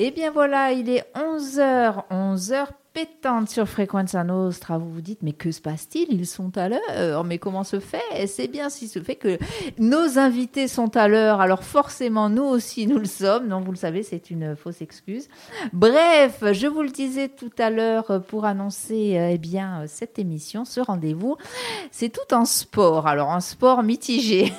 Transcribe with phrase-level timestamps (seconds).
[0.00, 4.78] Et bien voilà, il est 11h, 11h pétante sur Frequenza Nostra.
[4.78, 6.12] Vous vous dites, mais que se passe-t-il?
[6.12, 7.24] Ils sont à l'heure.
[7.24, 8.26] Mais comment se fait?
[8.26, 9.38] C'est bien si se fait que
[9.78, 11.40] nos invités sont à l'heure.
[11.40, 13.48] Alors forcément, nous aussi, nous le sommes.
[13.48, 15.28] Donc vous le savez, c'est une fausse excuse.
[15.72, 20.64] Bref, je vous le disais tout à l'heure pour annoncer euh, eh bien, cette émission,
[20.64, 21.36] ce rendez-vous.
[21.90, 23.06] C'est tout en sport.
[23.06, 24.52] Alors en sport mitigé.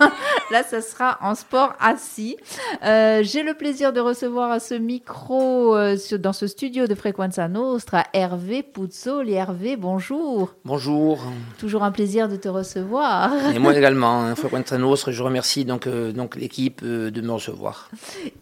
[0.50, 2.36] Là, ça sera en sport assis.
[2.84, 7.48] Euh, J'ai le plaisir de recevoir à ce micro, euh, dans ce studio de Frequenza
[7.48, 7.75] Nostra,
[8.12, 9.32] Hervé Puzzoli.
[9.32, 10.54] Hervé, bonjour.
[10.64, 11.18] Bonjour.
[11.58, 13.30] Toujours un plaisir de te recevoir.
[13.54, 17.32] Et moi également, hein, Frequenza Nostra, je remercie donc, euh, donc l'équipe euh, de me
[17.32, 17.90] recevoir.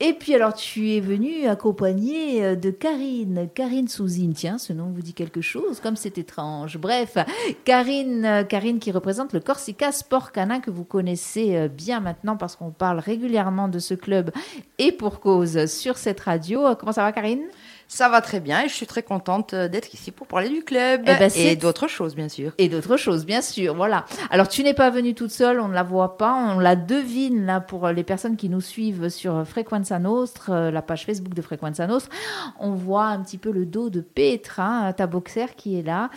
[0.01, 4.35] Et puis alors, tu es venu accompagné euh, de Karine, Karine Souzine.
[4.35, 6.79] Tiens, ce nom vous dit quelque chose, comme c'est étrange.
[6.79, 7.17] Bref,
[7.65, 12.71] Karine, Karine qui représente le Corsica Sport Canin que vous connaissez bien maintenant parce qu'on
[12.71, 14.31] parle régulièrement de ce club
[14.79, 16.75] et pour cause sur cette radio.
[16.79, 17.45] Comment ça va, Karine?
[17.89, 20.63] Ça va très bien et je suis très contente euh, d'être ici pour parler du
[20.63, 22.53] club Eh ben, et d'autres choses, bien sûr.
[22.59, 23.75] Et d'autres choses, bien sûr.
[23.75, 24.05] Voilà.
[24.31, 27.47] Alors, tu n'es pas venue toute seule, on ne la voit pas, on la devine
[27.47, 31.43] là pour les personnes qui nous suivent sur Frequenza Nostra, euh, la page Facebook de
[31.43, 32.13] Frequenza Nostra.
[32.59, 36.11] On voit un petit peu le dos de Petra, ta boxer qui est là.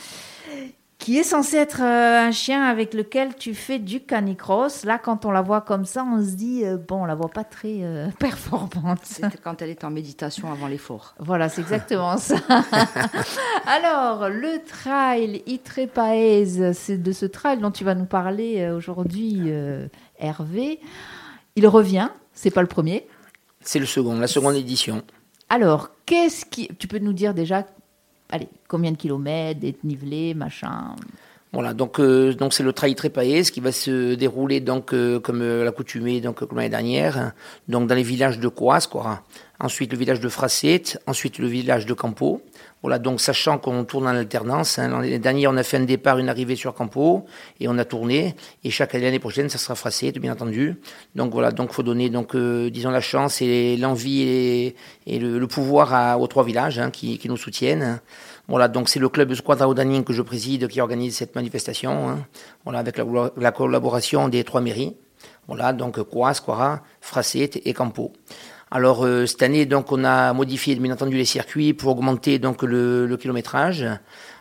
[0.99, 4.83] Qui est censé être euh, un chien avec lequel tu fais du canicross.
[4.83, 7.29] Là, quand on la voit comme ça, on se dit, euh, bon, on la voit
[7.29, 8.99] pas très euh, performante.
[9.03, 11.13] C'était quand elle est en méditation avant l'effort.
[11.19, 12.35] Voilà, c'est exactement ça.
[13.67, 19.43] Alors, le trail Itre Paese, c'est de ce trail dont tu vas nous parler aujourd'hui,
[19.45, 19.87] euh,
[20.19, 20.79] Hervé.
[21.55, 23.07] Il revient, c'est pas le premier.
[23.61, 25.03] C'est le second, la seconde édition.
[25.49, 26.69] Alors, qu'est-ce qui.
[26.79, 27.65] Tu peux nous dire déjà,
[28.29, 30.95] allez, combien de kilomètres, dénivelé, machin
[31.53, 35.41] Voilà, donc euh, donc c'est le trail trépaillé, qui va se dérouler donc euh, comme
[35.41, 37.33] euh, l'accoutumée donc comme l'année dernière,
[37.67, 38.87] donc dans les villages de Coas.
[39.59, 42.41] Ensuite le village de Fracet, ensuite le village de Campo.
[42.83, 46.19] Voilà, donc sachant qu'on tourne en alternance, hein, l'année dernière on a fait un départ,
[46.19, 47.25] une arrivée sur Campo
[47.59, 48.35] et on a tourné.
[48.63, 50.75] Et chaque année l'année prochaine ça sera Fracet, bien entendu.
[51.15, 55.47] Donc voilà, donc faut donner donc euh, disons la chance et l'envie et, le, le
[55.47, 57.99] pouvoir à- aux trois villages hein, qui, qui nous soutiennent.
[58.47, 62.09] Voilà, donc c'est le club Squadra Odaning que je préside qui organise cette manifestation.
[62.09, 62.25] hein.
[62.63, 63.05] Voilà, avec la,
[63.37, 64.95] la collaboration des trois mairies.
[65.47, 68.13] Voilà, donc Coas, Squara, Fracet et Campo.
[68.69, 72.63] Alors euh, cette année, donc on a modifié bien entendu les circuits pour augmenter donc
[72.63, 73.85] le, kilométrage.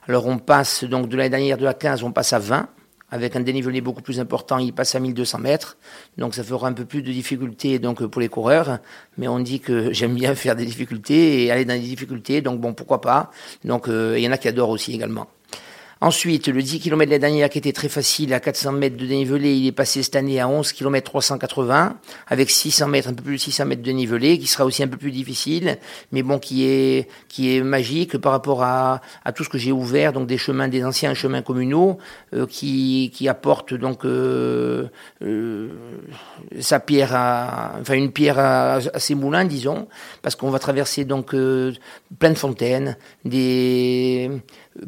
[0.08, 2.68] Alors on passe donc de l'année dernière de la 15, on passe à 20
[3.08, 5.76] avec un dénivelé beaucoup plus important, il passe à 1200 mètres.
[6.18, 8.78] Donc ça fera un peu plus de difficultés donc pour les coureurs,
[9.16, 12.60] mais on dit que j'aime bien faire des difficultés et aller dans les difficultés, donc
[12.60, 13.30] bon pourquoi pas.
[13.64, 15.28] Donc euh, il y en a qui adorent aussi également.
[16.06, 19.06] Ensuite, le 10 km de l'année dernière qui était très facile à 400 mètres de
[19.06, 21.96] dénivelé, il est passé cette année à 11 km 380
[22.28, 24.86] avec 600 mètres, un peu plus de 600 mètres de dénivelé, qui sera aussi un
[24.86, 25.78] peu plus difficile,
[26.12, 29.72] mais bon, qui est qui est magique par rapport à, à tout ce que j'ai
[29.72, 31.98] ouvert, donc des chemins, des anciens chemins communaux,
[32.34, 34.86] euh, qui qui apportent donc euh,
[35.22, 35.70] euh,
[36.60, 39.88] sa pierre à, enfin une pierre à, à ses moulins, disons,
[40.22, 41.72] parce qu'on va traverser donc euh,
[42.20, 44.30] plein de fontaines, des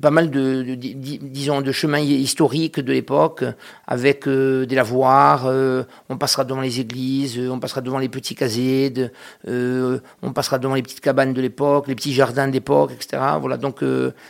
[0.02, 3.44] pas mal de, de- di- di- disons de chemins historiques de l'époque
[3.86, 8.08] avec euh, des lavoirs euh, on passera devant les églises euh, on passera devant les
[8.08, 9.10] petits casiers de-
[9.48, 13.56] euh, on passera devant les petites cabanes de l'époque les petits jardins d'époque etc voilà
[13.56, 13.82] donc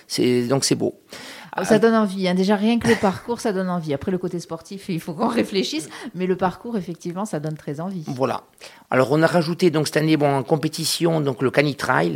[0.07, 0.95] c'est donc c'est beau
[1.53, 2.29] Ah, Ça donne envie.
[2.29, 2.35] hein.
[2.37, 3.93] Déjà, rien que le parcours, ça donne envie.
[3.93, 5.89] Après, le côté sportif, il faut qu'on réfléchisse.
[6.15, 8.05] Mais le parcours, effectivement, ça donne très envie.
[8.07, 8.43] Voilà.
[8.91, 12.15] Alors on a rajouté donc cette année bon, en compétition donc le Cani Trail.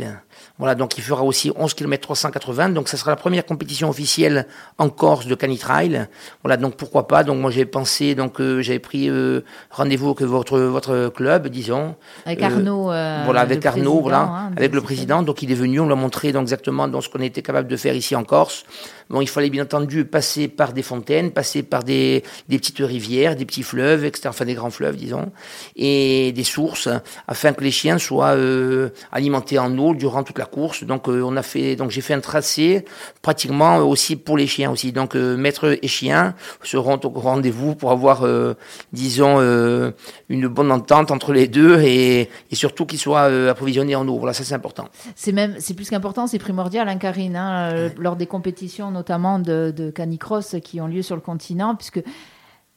[0.63, 2.69] Voilà, donc il fera aussi 11 km 380.
[2.69, 4.47] Donc ça sera la première compétition officielle
[4.77, 6.07] en Corse de Cani Trail.
[6.41, 7.25] Voilà, donc pourquoi pas.
[7.25, 9.41] Donc moi j'ai pensé donc euh, j'avais pris euh,
[9.71, 11.95] rendez-vous avec votre votre club, disons.
[12.25, 12.91] Avec Euh, Arnaud.
[12.93, 15.21] euh, voilà, avec Arnaud, voilà, hein, avec le président.
[15.21, 17.75] Donc il est venu, on l'a montré donc exactement dans ce qu'on était capable de
[17.75, 18.63] faire ici en Corse.
[19.09, 23.35] Bon, il fallait bien entendu passer par des fontaines, passer par des, des petites rivières,
[23.35, 24.29] des petits fleuves, etc.
[24.29, 25.31] Enfin des grands fleuves, disons,
[25.75, 26.89] et des sources,
[27.27, 30.83] afin que les chiens soient euh, alimentés en eau durant toute la course.
[30.83, 32.85] Donc euh, on a fait, donc j'ai fait un tracé
[33.21, 34.91] pratiquement aussi pour les chiens aussi.
[34.91, 38.55] Donc euh, maître et chien seront au rendez-vous pour avoir, euh,
[38.91, 39.91] disons, euh,
[40.29, 44.17] une bonne entente entre les deux et, et surtout qu'ils soient euh, approvisionnés en eau.
[44.17, 44.87] Voilà, ça c'est important.
[45.15, 49.02] C'est même, c'est plus qu'important, c'est primordial, hein, Karine, hein, euh, lors des compétitions notamment
[49.39, 52.03] de, de canicross qui ont lieu sur le continent, puisque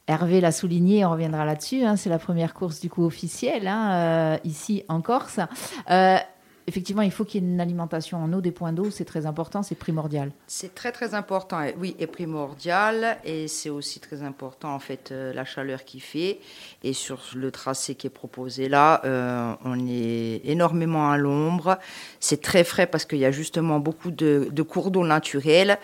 [0.07, 1.83] Hervé l'a souligné, on reviendra là-dessus.
[1.83, 5.39] hein, c'est la première course du coup officielle hein, euh, ici en Corse.
[5.89, 6.17] Euh,
[6.67, 9.25] effectivement, il faut qu'il y ait une alimentation en eau, des points d'eau, c'est très
[9.25, 10.31] important, c'est primordial.
[10.47, 15.33] C'est très très important, oui, et primordial, et c'est aussi très important en fait euh,
[15.33, 16.39] la chaleur qu'il fait.
[16.83, 21.79] Et sur le tracé qui est proposé là, euh, on est énormément à l'ombre.
[22.19, 25.79] C'est très frais parce qu'il y a justement beaucoup de, cours d'eau naturels.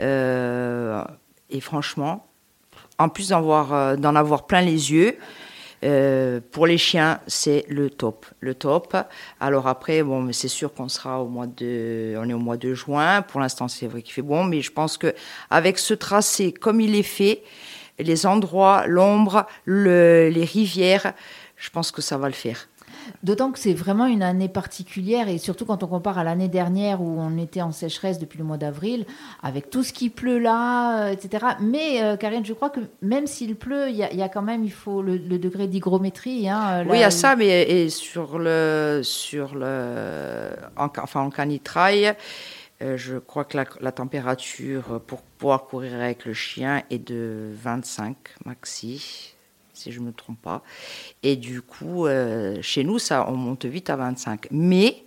[0.00, 1.04] Euh,
[1.48, 2.26] et franchement,
[2.98, 5.16] en plus d'en avoir, avoir plein les yeux,
[5.84, 8.96] euh, pour les chiens, c'est le top, le top.
[9.40, 12.72] Alors après, bon, c'est sûr qu'on sera au mois de, on est au mois de
[12.74, 13.22] juin.
[13.22, 15.14] Pour l'instant, c'est vrai qu'il fait bon, mais je pense que
[15.50, 17.42] avec ce tracé comme il est fait,
[17.98, 21.12] les endroits, l'ombre, les rivières,
[21.56, 22.68] je pense que ça va le faire.
[23.22, 27.00] D'autant que c'est vraiment une année particulière et surtout quand on compare à l'année dernière
[27.00, 29.06] où on était en sécheresse depuis le mois d'avril,
[29.42, 31.46] avec tout ce qui pleut là, euh, etc.
[31.60, 34.72] Mais euh, Karine, je crois que même s'il pleut, il y, a quand même, il
[34.72, 36.48] faut le, degré d'hygrométrie.
[36.48, 41.30] Hein, oui, il y a ça, mais et sur le, sur le, en, enfin en
[41.30, 42.14] canitraille,
[42.82, 47.50] euh, je crois que la, la, température pour pouvoir courir avec le chien est de
[47.54, 49.33] 25 maxi
[49.74, 50.62] si je ne me trompe pas.
[51.22, 54.46] Et du coup, euh, chez nous, ça, on monte vite à 25.
[54.50, 55.04] Mais,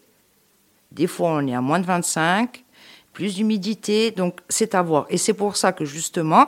[0.91, 2.63] des fois, on est à moins de 25,
[3.13, 5.07] plus d'humidité, donc c'est à voir.
[5.09, 6.47] Et c'est pour ça que, justement,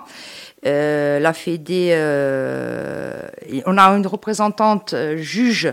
[0.66, 3.28] euh, la Fédé, euh,
[3.66, 5.72] on a une représentante juge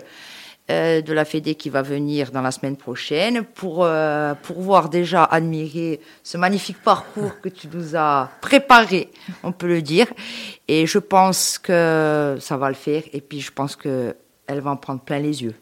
[0.68, 4.88] euh, de la Fédé qui va venir dans la semaine prochaine pour, euh, pour voir
[4.88, 9.10] déjà admirer ce magnifique parcours que tu nous as préparé,
[9.44, 10.06] on peut le dire.
[10.66, 13.04] Et je pense que ça va le faire.
[13.12, 14.14] Et puis je pense qu'elle
[14.48, 15.54] va en prendre plein les yeux.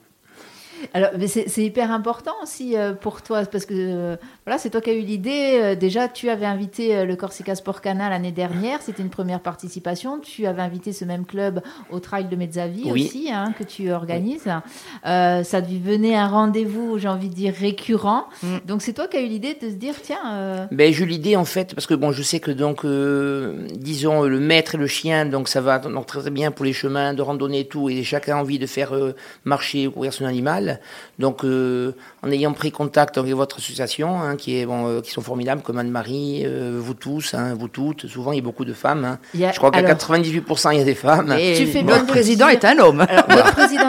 [0.92, 4.90] Alors, c'est hyper important aussi euh, pour toi, parce que euh, voilà, c'est toi qui
[4.90, 5.60] as eu l'idée.
[5.62, 10.18] Euh, déjà, tu avais invité le Corsica Sport Canal l'année dernière, c'était une première participation.
[10.18, 14.48] Tu avais invité ce même club au Trail de Mezzavi aussi, hein, que tu organises.
[15.04, 18.24] ça devenait un rendez-vous, j'ai envie de dire, récurrent.
[18.42, 18.56] Mm.
[18.66, 20.68] Donc, c'est toi qui as eu l'idée de se dire, tiens.
[20.70, 24.40] Ben, j'ai eu l'idée en fait, parce que bon, je sais que donc, disons, le
[24.40, 27.60] maître et le chien, donc ça va donc, très bien pour les chemins de randonnée
[27.60, 28.92] et tout, et chacun a envie de faire
[29.44, 30.73] marcher ou courir son animal.
[31.18, 31.92] Donc, euh,
[32.22, 35.62] en ayant pris contact avec votre association, hein, qui, est, bon, euh, qui sont formidables,
[35.62, 39.04] comme Anne-Marie, euh, vous tous, hein, vous toutes, souvent il y a beaucoup de femmes.
[39.04, 39.18] Hein.
[39.34, 41.34] Je crois qu'à 98% il y a des femmes.
[41.38, 43.06] Et tu fais notre président est un homme.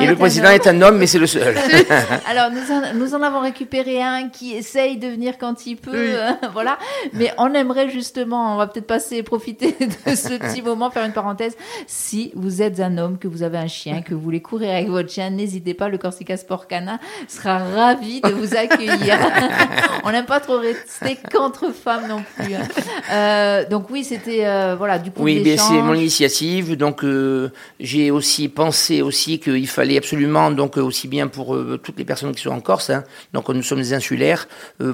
[0.01, 1.55] et le président est un homme, mais c'est le seul.
[2.29, 6.15] Alors, nous en, nous en, avons récupéré un qui essaye de venir quand il peut,
[6.53, 6.77] voilà.
[7.13, 11.13] Mais on aimerait justement, on va peut-être passer, profiter de ce petit moment, faire une
[11.13, 11.55] parenthèse.
[11.87, 14.89] Si vous êtes un homme, que vous avez un chien, que vous voulez courir avec
[14.89, 16.67] votre chien, n'hésitez pas, le Corsica Sport
[17.27, 19.17] sera ravi de vous accueillir.
[20.03, 22.53] On n'aime pas trop rester qu'entre femmes non plus.
[22.53, 22.67] Hein.
[23.11, 25.23] Euh, donc oui, c'était euh, voilà du coup.
[25.23, 26.75] Oui, c'est mon initiative.
[26.77, 32.05] Donc euh, j'ai aussi pensé aussi qu'il fallait absolument donc aussi bien pour toutes les
[32.05, 32.89] personnes qui sont en Corse.
[32.89, 34.47] Hein, donc nous sommes des insulaires,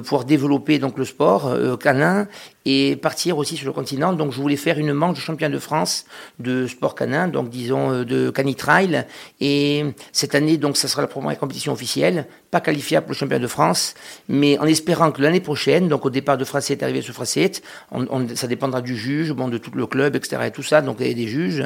[0.06, 2.26] pour développer donc le sport canin
[2.64, 4.12] et partir aussi sur le continent.
[4.12, 6.04] Donc je voulais faire une manche de champion de France
[6.38, 9.04] de sport canin, donc disons de canitrail.
[9.40, 13.42] Et cette année, donc ça sera la première compétition officielle, pas qualifiable pour le championnat
[13.42, 13.94] de France,
[14.28, 18.26] mais en espérant que l'année prochaine, donc au départ de Fracette, arrivé sur Fracette, on,
[18.34, 20.42] ça dépendra du juge, bon, de tout le club, etc.
[20.46, 21.64] et tout ça, donc il des juges,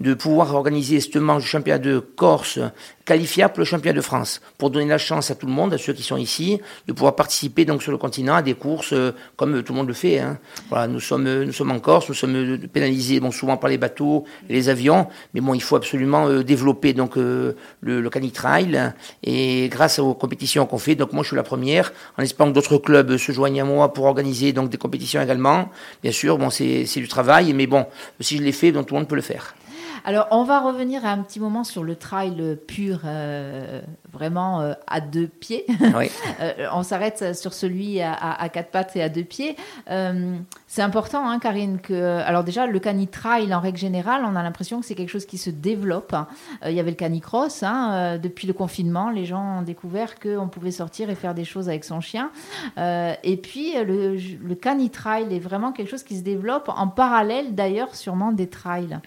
[0.00, 2.58] de pouvoir organiser manche du championnat de Corse
[3.06, 5.78] qualifiable pour le championnat de France, pour donner la chance à tout le monde, à
[5.78, 9.12] ceux qui sont ici, de pouvoir participer donc sur le continent à des courses euh,
[9.36, 10.18] comme tout le monde le fait.
[10.18, 10.38] Hein.
[10.68, 14.24] Voilà, nous sommes, nous sommes en Corse, nous sommes pénalisés bon, souvent par les bateaux
[14.50, 18.92] et les avions, mais bon, il faut absolument euh, développer donc euh, le, le canitrail
[19.22, 22.54] et grâce aux compétitions qu'on fait, donc moi je suis la première, en espérant que
[22.54, 25.70] d'autres clubs se joignent à moi pour organiser donc des compétitions également.
[26.02, 27.86] Bien sûr, bon, c'est du travail, mais bon,
[28.20, 29.54] si je l'ai fait, donc tout le monde peut le faire.
[30.08, 33.82] Alors, on va revenir un petit moment sur le trail pur, euh,
[34.12, 35.66] vraiment euh, à deux pieds.
[36.40, 39.56] Euh, on s'arrête sur celui à, quatre pattes et à deux pieds.
[39.86, 42.20] c'est important, hein, Karine, que.
[42.20, 45.38] Alors, déjà, le canitrail, en règle générale, on a l'impression que c'est quelque chose qui
[45.38, 46.14] se développe.
[46.64, 47.62] Il y avait le canicross.
[47.62, 51.68] Hein, depuis le confinement, les gens ont découvert qu'on pouvait sortir et faire des choses
[51.68, 52.30] avec son chien.
[52.76, 57.94] et puis, le, le canitrail est vraiment quelque chose qui se développe en parallèle, d'ailleurs,
[57.94, 59.00] sûrement des trails.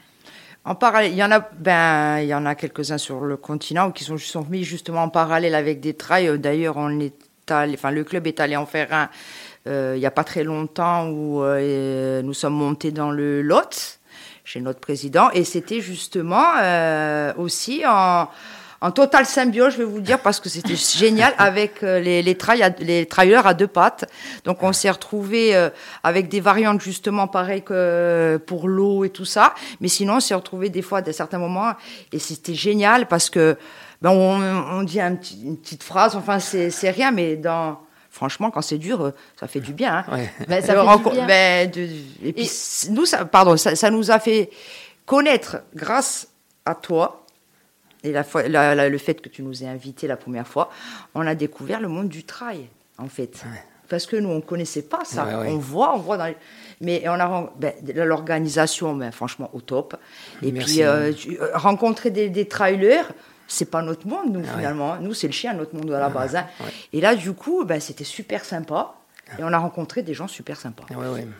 [0.65, 3.91] En parallèle, il y en a, ben, il y en a quelques-uns sur le continent
[3.91, 6.37] qui sont, sont mis justement en parallèle avec des trails.
[6.37, 7.13] D'ailleurs, on est
[7.49, 9.09] allé, enfin, le club est allé en faire un
[9.67, 13.99] euh, il n'y a pas très longtemps où euh, nous sommes montés dans le Lot
[14.45, 18.29] chez notre président et c'était justement euh, aussi en
[18.81, 22.37] en total symbiose, je vais vous dire, parce que c'était génial avec euh, les, les,
[22.79, 24.09] les trailers à deux pattes.
[24.45, 25.69] Donc on s'est retrouvé euh,
[26.03, 29.53] avec des variantes justement pareilles que pour l'eau et tout ça.
[29.81, 31.73] Mais sinon, on s'est retrouvé des fois à certains moments
[32.11, 33.57] et c'était génial parce que
[34.01, 38.61] ben on, dit un petit, une petite phrase, enfin c'est rien, mais dans franchement, quand
[38.61, 40.03] c'est dur, euh, ça fait du bien.
[40.07, 40.25] Hein.
[40.47, 41.27] Ben, ça fait du bien.
[41.27, 41.71] Ben,
[42.23, 42.49] et puis,
[42.89, 44.49] nous, ça, pardon, ça, nous a fait
[45.05, 46.27] connaître, grâce
[46.65, 47.25] à toi,
[48.03, 50.69] et la, le fait que tu nous aies invités la première fois,
[51.15, 53.43] on a découvert le monde du trail, en fait.
[53.89, 55.27] Parce que nous, on ne connaissait pas ça.
[55.47, 56.31] On voit, on voit dans
[56.79, 59.97] Mais on a ben, l'organisation, ben, franchement, au top.
[60.43, 63.11] Et puis, euh, euh, rencontrer des, des trailers,
[63.47, 64.97] c'est pas notre monde, nous, finalement.
[64.97, 66.35] Nous, c'est le chien, notre monde à la base.
[66.35, 66.45] Hein.
[66.93, 68.93] Et là, du coup, ben, c'était super sympa.
[69.37, 70.85] Et on a rencontré des gens super sympas.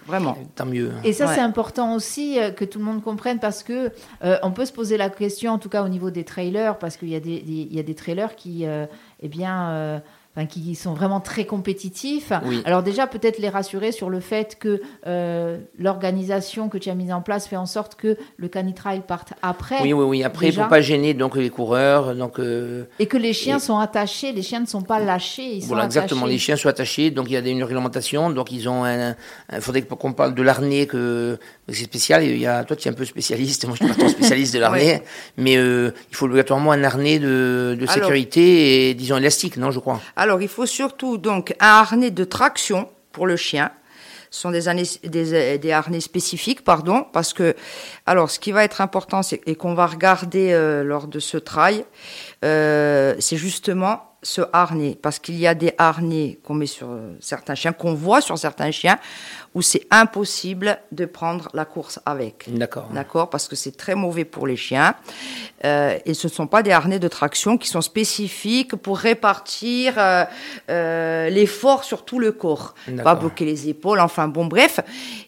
[0.06, 0.38] Vraiment.
[0.56, 0.92] Tant mieux.
[1.04, 3.92] Et ça, c'est important aussi euh, que tout le monde comprenne parce que
[4.24, 6.98] euh, on peut se poser la question, en tout cas au niveau des trailers, parce
[6.98, 8.86] qu'il y, a des, y a des trailers qui, euh,
[9.22, 10.02] eh bien,
[10.46, 12.32] qui sont vraiment très compétitifs.
[12.66, 17.12] Alors déjà, peut-être les rassurer sur le fait que euh, l'organisation que tu as mise
[17.12, 19.82] en place fait en sorte que le canitrail parte après.
[19.82, 20.24] Oui, oui, oui.
[20.24, 22.40] Après, pour pas gêner donc les coureurs, donc.
[22.40, 24.32] Euh, et que les chiens sont attachés.
[24.32, 25.56] Les chiens ne sont pas lâchés.
[25.56, 26.26] Ils voilà, exactement.
[26.26, 27.12] Les chiens sont attachés.
[27.12, 28.30] Donc il y a une réglementation.
[28.30, 29.16] Donc ils ont un.
[29.54, 32.24] Il faudrait qu'on parle de l'arnais que c'est spécial.
[32.24, 33.66] Il y a, toi, tu es un peu spécialiste.
[33.68, 35.04] Moi, je suis pas trop spécialiste de l'arnais.
[35.38, 39.80] Mais euh, il faut obligatoirement un harnais de, de sécurité et disons élastique, non, je
[39.80, 40.02] crois.
[40.16, 43.72] Alors, il faut surtout donc un harnais de traction pour le chien.
[44.32, 47.56] Ce sont des, harnais spécifiques, pardon, parce que,
[48.06, 51.84] alors, ce qui va être important, et qu'on va regarder euh, lors de ce trail,
[52.46, 57.56] euh, c'est justement ce harnais, parce qu'il y a des harnais qu'on met sur certains
[57.56, 59.00] chiens, qu'on voit sur certains chiens,
[59.56, 62.46] où c'est impossible de prendre la course avec.
[62.48, 62.90] D'accord.
[62.94, 64.94] D'accord, parce que c'est très mauvais pour les chiens.
[65.66, 69.94] Euh, et ce ne sont pas des harnais de traction qui sont spécifiques pour répartir
[69.98, 70.26] euh,
[70.70, 74.00] euh, l'effort sur tout le corps, pas bloquer les épaules.
[74.00, 74.80] Enfin bon, bref.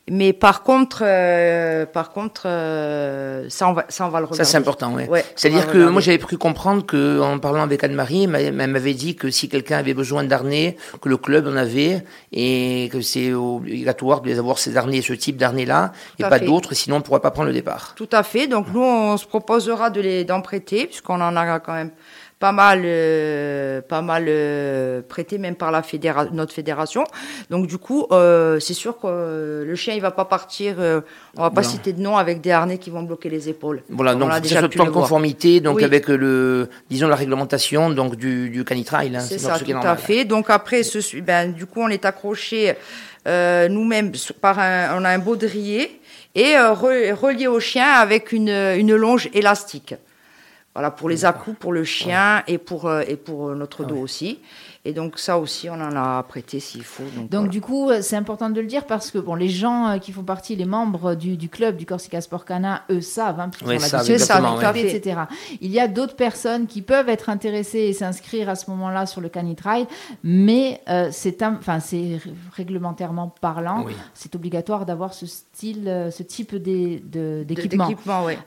[0.09, 4.43] Mais par contre, euh, par contre, euh, ça on va, ça on va le regarder.
[4.43, 8.27] Ça c'est important, ouais C'est-à-dire que moi j'avais cru comprendre que en parlant avec Anne-Marie,
[8.33, 12.89] elle m'avait dit que si quelqu'un avait besoin d'harnais, que le club en avait et
[12.91, 16.97] que c'est obligatoire de les avoir ces harnais, ce type d'harnais-là, et pas d'autres, sinon
[16.97, 17.93] on ne pourrait pas prendre le départ.
[17.95, 18.47] Tout à fait.
[18.47, 21.91] Donc nous, on se proposera de les d'en prêter, puisqu'on en a quand même
[22.41, 27.03] pas mal, euh, pas mal euh, prêté même par la fédéra notre fédération.
[27.51, 30.75] Donc du coup, euh, c'est sûr que le chien il va pas partir.
[31.37, 33.83] on va pas citer de nom avec des harnais qui vont bloquer les épaules.
[33.89, 38.65] Voilà, donc c'est tout en conformité, donc avec le, disons la réglementation donc du, du
[38.65, 39.15] canitrail.
[39.15, 40.25] Hein, c'est ça, tout à fait.
[40.25, 42.73] Donc après, ce, ben du coup, on est accroché
[43.25, 46.01] nous-mêmes par un, on a un baudrier
[46.33, 49.93] et relié au chien avec une, une longe élastique.
[50.73, 53.87] Voilà, pour les à pour le chien et pour, euh, et pour euh, notre ah
[53.87, 54.39] dos aussi.
[54.83, 57.03] Et donc ça aussi, on en a prêté s'il faut.
[57.29, 60.11] Donc, du coup, c'est important de le dire parce que bon, les gens euh, qui
[60.11, 63.79] font partie, les membres du, du club du Corsica Sport Cana, eux savent, hein, oui,
[63.79, 65.21] ça, etc.
[65.61, 69.21] Il y a d'autres personnes qui peuvent être intéressées et s'inscrire à ce moment-là sur
[69.21, 69.87] le canitrail,
[70.23, 72.19] mais euh, c'est enfin c'est
[72.55, 77.89] réglementairement parlant, c'est obligatoire d'avoir ce style, euh, ce type d'équipement.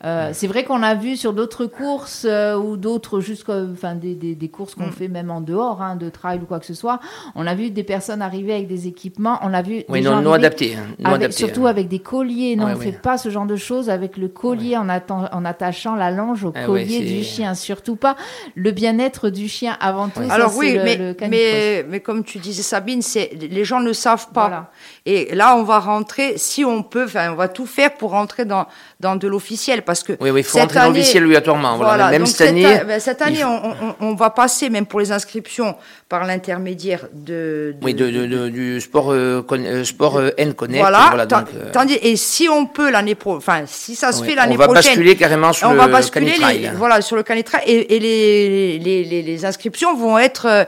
[0.05, 4.35] Euh, c'est vrai qu'on a vu sur d'autres courses ou d'autres jusqu'à, enfin des, des,
[4.35, 4.93] des, courses qu'on mm.
[4.93, 6.09] fait même en dehors hein, de
[6.43, 7.01] ou quoi que ce soit.
[7.35, 9.39] On a vu des personnes arriver avec des équipements.
[9.43, 10.77] On a vu oui, non, non adaptés.
[10.77, 11.71] Hein, surtout hein.
[11.71, 12.57] avec des colliers.
[12.57, 15.95] Non, on ne fait pas ce genre de choses avec le collier en, en, attachant
[15.95, 17.55] la longe au ah collier du chien.
[17.55, 18.17] Surtout pas
[18.55, 20.23] le bien-être du chien avant tout.
[20.31, 24.71] Alors oui, mais, mais, mais, comme tu disais Sabine, c'est les gens ne savent pas.
[25.07, 28.47] Et là, on va rentrer, si on peut, enfin, on va tout faire pour rentrer
[28.47, 28.67] dans,
[29.01, 30.15] dans de l'officiel parce que.
[30.19, 31.77] Oui, oui, il faut rentrer dans l'officiel obligatoirement.
[31.77, 32.81] Voilà, même cette, année.
[32.87, 35.77] Ben, cette année, on, on, on, va passer, même pour les inscriptions,
[36.09, 40.81] par l'intermédiaire de, Oui, de, de, du sport, euh, euh sport euh, N Connect.
[40.81, 44.35] Voilà, donc, euh, tandis, et si on peut l'année prochaine, enfin, si ça se fait
[44.35, 44.71] l'année prochaine.
[44.71, 47.97] On va basculer carrément sur on le va basculer les, Voilà, sur le Canitrail et,
[47.97, 50.67] et les, les, les, les, inscriptions vont être.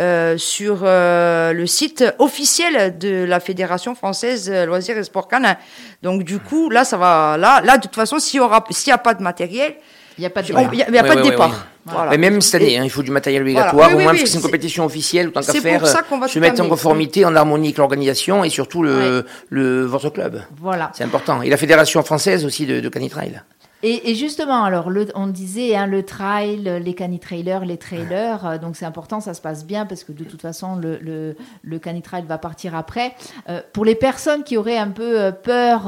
[0.00, 5.56] Euh, sur euh, le site officiel de la Fédération française loisirs et sport canin.
[6.02, 7.36] Donc du coup, là, ça va.
[7.38, 9.74] Là, là, de toute façon, s'il y aura, s'il n'y a pas de matériel,
[10.16, 11.66] il n'y a pas de, y a, y a pas de départ.
[11.84, 12.10] Voilà.
[12.12, 14.36] Mais même cette année, hein, il faut du matériel obligatoire, au moins parce que c'est
[14.36, 18.48] une compétition officielle, autant qu'à faire, se mettre en conformité, en harmonie avec l'organisation et
[18.48, 20.42] surtout le, le, votre club.
[20.58, 20.90] Voilà.
[20.94, 21.42] C'est important.
[21.42, 23.42] Et la fédération française aussi de, de Canitrail.
[23.84, 28.76] Et, justement, alors, le, on disait hein, le trail, les canitrailers, les trailers, euh, donc
[28.76, 31.34] c'est important, ça se passe bien parce que de toute façon, le, le,
[31.64, 33.14] le canitrail va partir après.
[33.48, 35.82] Euh, pour les personnes qui auraient un peu euh, peur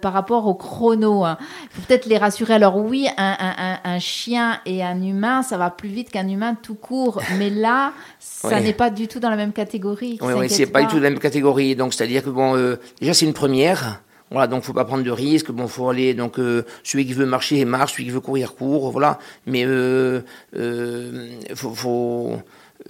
[0.00, 1.38] par rapport au chrono, il hein,
[1.70, 2.54] faut peut-être les rassurer.
[2.54, 6.56] Alors oui, un, un, un, chien et un humain, ça va plus vite qu'un humain
[6.60, 10.18] tout court, mais là, ça n'est pas du tout dans la même catégorie.
[10.22, 11.76] Oui, c'est pas, pas, du tout dans la même catégorie.
[11.76, 15.50] Donc, c'est-à-dire que bon, déjà c'est une première Voilà, donc faut pas prendre de risques.
[15.50, 18.90] Bon, faut aller donc euh, celui qui veut marcher marche, celui qui veut courir court,
[18.90, 19.18] voilà.
[19.46, 20.22] Mais euh,
[20.56, 22.42] euh, faut, faut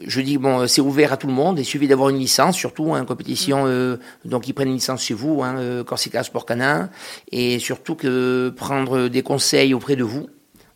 [0.05, 1.59] je dis bon, c'est ouvert à tout le monde.
[1.59, 3.65] Il suffit d'avoir une licence, surtout en hein, compétition.
[3.67, 6.91] Euh, donc ils prennent une licence chez vous, hein, euh, Corsica Sport Canin,
[7.33, 10.29] et surtout que prendre des conseils auprès de vous.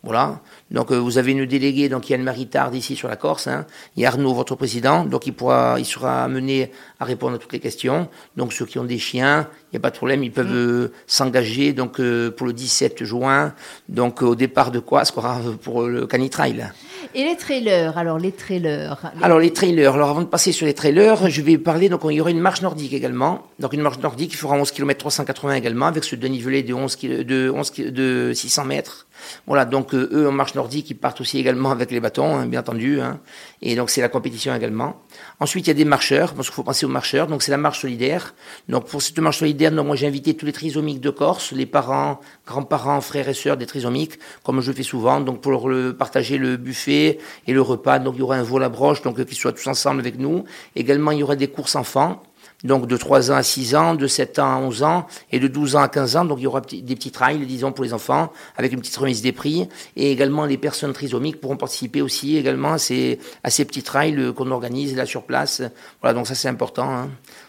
[0.03, 0.41] Voilà.
[0.71, 3.49] Donc euh, vous avez une déléguée, donc il y a ici sur la Corse.
[3.49, 3.67] Hein.
[3.99, 7.61] A Arnaud, votre président, donc il pourra, il sera amené à répondre à toutes les
[7.61, 8.09] questions.
[8.37, 10.93] Donc ceux qui ont des chiens, il n'y a pas de problème, ils peuvent euh,
[11.07, 13.55] s'engager donc euh, pour le 17 juin,
[13.89, 16.71] donc au départ de quoi, ce pour le canitrail.
[17.15, 19.13] Et les trailers, alors les trailers?
[19.23, 22.13] Alors les trailers, alors avant de passer sur les trailers, je vais parler, donc il
[22.13, 23.47] y aura une marche nordique également.
[23.59, 26.99] Donc une marche nordique qui fera 11 km 380 également, avec ce dénivelé de 11
[26.99, 29.07] de 11 de 600 mètres.
[29.47, 32.47] Voilà, donc euh, eux en marche nordique, ils partent aussi également avec les bâtons, hein,
[32.47, 33.01] bien entendu.
[33.01, 33.21] Hein.
[33.63, 35.03] et donc c'est la compétition également.
[35.39, 37.27] Ensuite, il y a des marcheurs, parce qu'il faut penser aux marcheurs.
[37.27, 38.35] Donc c'est la marche solidaire.
[38.69, 41.67] Donc pour cette marche solidaire, donc, moi j'ai invité tous les trisomiques de Corse, les
[41.67, 46.39] parents, grands-parents, frères et sœurs des trisomiques, comme je fais souvent, donc pour leur partager
[46.39, 47.99] le buffet et le repas.
[47.99, 50.45] Donc il y aura un vol à broche, donc qu'ils soient tous ensemble avec nous.
[50.77, 52.23] Également, il y aura des courses enfants
[52.65, 55.49] donc de 3 ans à 6 ans, de 7 ans à 11 ans et de
[55.49, 56.25] 12 ans à 15 ans.
[56.25, 59.23] Donc il y aura des petits trails, disons, pour les enfants, avec une petite remise
[59.23, 59.69] des prix.
[59.97, 64.33] Et également, les personnes trisomiques pourront participer aussi également à ces, à ces petits trails
[64.35, 65.63] qu'on organise là sur place.
[66.01, 66.91] Voilà, donc ça c'est important.
[66.91, 67.09] Hein.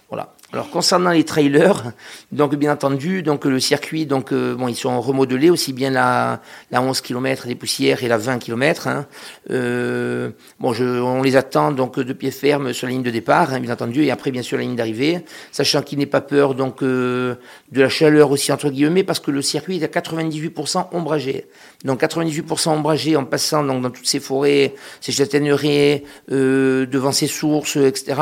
[0.09, 0.33] Voilà.
[0.53, 1.93] Alors concernant les trailers,
[2.33, 6.41] donc bien entendu, donc le circuit, donc euh, bon, ils sont remodelés aussi bien la,
[6.71, 8.87] la 11 km des poussières et la 20 km.
[8.89, 9.05] Hein.
[9.49, 13.53] Euh, bon, je, on les attend donc de pied ferme sur la ligne de départ,
[13.53, 16.53] hein, bien entendu, et après bien sûr la ligne d'arrivée, sachant qu'il n'est pas peur
[16.53, 17.35] donc euh,
[17.71, 21.47] de la chaleur aussi entre guillemets, parce que le circuit est à 98% ombragé.
[21.85, 27.27] Donc 98% ombragé en passant donc dans toutes ces forêts, ces châtaigneraies, euh, devant ces
[27.27, 28.19] sources, etc.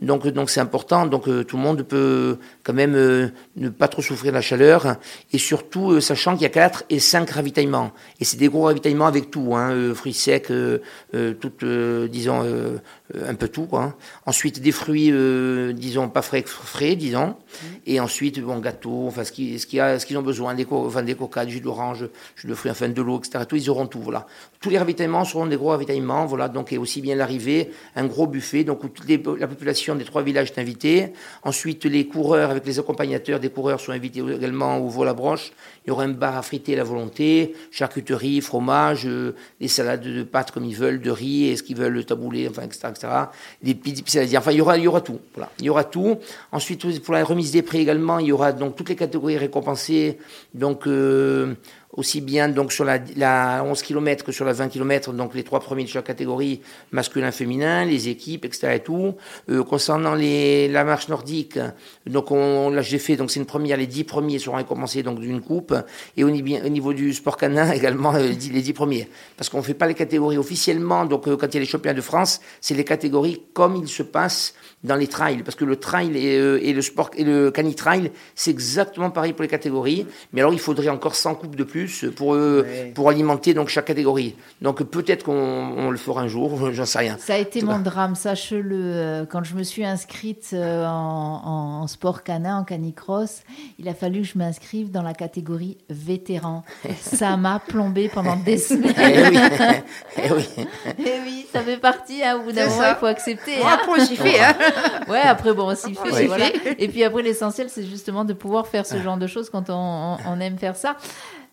[0.00, 1.04] Donc donc c'est important.
[1.04, 4.42] Donc tout le monde monde peut quand même euh, ne pas trop souffrir de la
[4.42, 4.96] chaleur,
[5.32, 7.92] et surtout euh, sachant qu'il y a 4 et 5 ravitaillements.
[8.20, 10.52] Et c'est des gros ravitaillements avec tout, hein, euh, fruits secs,
[11.40, 11.52] tout,
[12.10, 12.80] disons,
[13.26, 13.66] un peu tout.
[13.66, 13.96] Quoi.
[14.26, 15.12] Ensuite, des fruits,
[15.74, 17.28] disons, pas frais, frais disons.
[17.28, 17.66] Mmh.
[17.86, 20.86] Et ensuite, bon, gâteaux, enfin, ce qu'ils ce a, ce qu'ils ont besoin, des, co
[20.86, 23.44] enfin, des coca, du jus d'orange, jus de fruits, enfin, de l'eau, etc.
[23.48, 24.26] Tout, ils auront tout, voilà.
[24.60, 26.48] Tous les ravitaillements seront des gros ravitaillements, voilà.
[26.48, 29.08] Donc, et aussi bien l'arrivée, un gros buffet, donc où toute
[29.38, 31.12] la population des trois villages est invitée.
[31.42, 35.52] Ensuite, les coureurs, avec les accompagnateurs des coureurs, sont invités également au vol à broche.
[35.84, 40.02] Il y aura un bar à friter à la volonté, charcuterie, fromage, euh, des salades
[40.02, 43.08] de pâtes comme ils veulent, de riz, est-ce qu'ils veulent le taboulé, enfin, etc., etc.
[43.62, 44.04] Des petits
[44.36, 45.20] Enfin, il y aura, il y aura tout.
[45.58, 46.18] Il y aura tout.
[46.52, 50.18] Ensuite, pour la remise des prix également, il y aura donc toutes les catégories récompensées.
[50.54, 51.54] Donc, euh,
[51.92, 55.44] aussi bien donc sur la, la 11 km que sur la 20 km, donc les
[55.44, 56.60] trois premiers de chaque catégorie,
[56.92, 58.74] masculin, féminin, les équipes, etc.
[58.74, 59.14] et tout.
[59.48, 61.58] Euh, concernant les, la marche nordique,
[62.06, 65.20] donc on, là j'ai fait, donc c'est une première, les 10 premiers seront récompensés donc
[65.20, 65.74] d'une coupe,
[66.16, 69.74] et au, au niveau du sport canin également euh, les 10, premiers, parce qu'on fait
[69.74, 72.74] pas les catégories officiellement, donc euh, quand il y a les championnats de France, c'est
[72.74, 76.60] les catégories comme il se passe dans les trails, parce que le trail et, euh,
[76.60, 80.88] le sport et le canitrail, c'est exactement pareil pour les catégories, mais alors il faudrait
[80.88, 81.85] encore 100 coupes de plus
[82.16, 84.36] pour euh, pour alimenter donc chaque catégorie.
[84.62, 87.16] Donc peut-être qu'on le fera un jour, j'en sais rien.
[87.18, 88.76] Ça a été mon drame, sache-le.
[88.76, 93.42] Euh, quand je me suis inscrite en, en, sport canin, en canicross,
[93.78, 96.64] il a fallu que je m'inscrive dans la catégorie vétéran.
[97.00, 98.94] ça m'a plombé pendant des semaines.
[98.98, 99.38] Eh oui.
[100.18, 100.48] Eh oui.
[100.98, 102.22] Eh oui, ça fait partie.
[102.22, 103.62] Hein, au bout d'un moment, il faut accepter.
[103.62, 103.78] Hein.
[103.80, 104.40] Après, j'y fais.
[104.40, 104.54] Hein.
[105.08, 106.26] ouais, après, bon, on s'y fait.
[106.26, 106.46] Voilà.
[106.78, 110.16] Et puis après, l'essentiel, c'est justement de pouvoir faire ce genre de choses quand on,
[110.26, 110.96] on aime faire ça.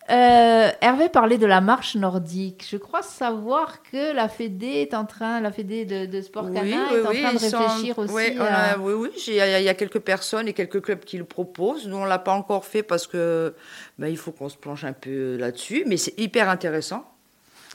[0.10, 2.66] Euh, Hervé parlait de la marche nordique.
[2.70, 6.90] Je crois savoir que la Fédé est en train, la Fédé de, de sport canin
[6.92, 8.14] est en train de réfléchir aussi.
[8.14, 8.38] Oui,
[8.80, 9.10] oui, oui.
[9.28, 11.88] Il y, a quelques personnes et quelques clubs qui le proposent.
[11.88, 13.54] Nous, on l'a pas encore fait parce que
[13.98, 17.06] ben, il faut qu'on se plonge un peu là-dessus, mais c'est hyper intéressant.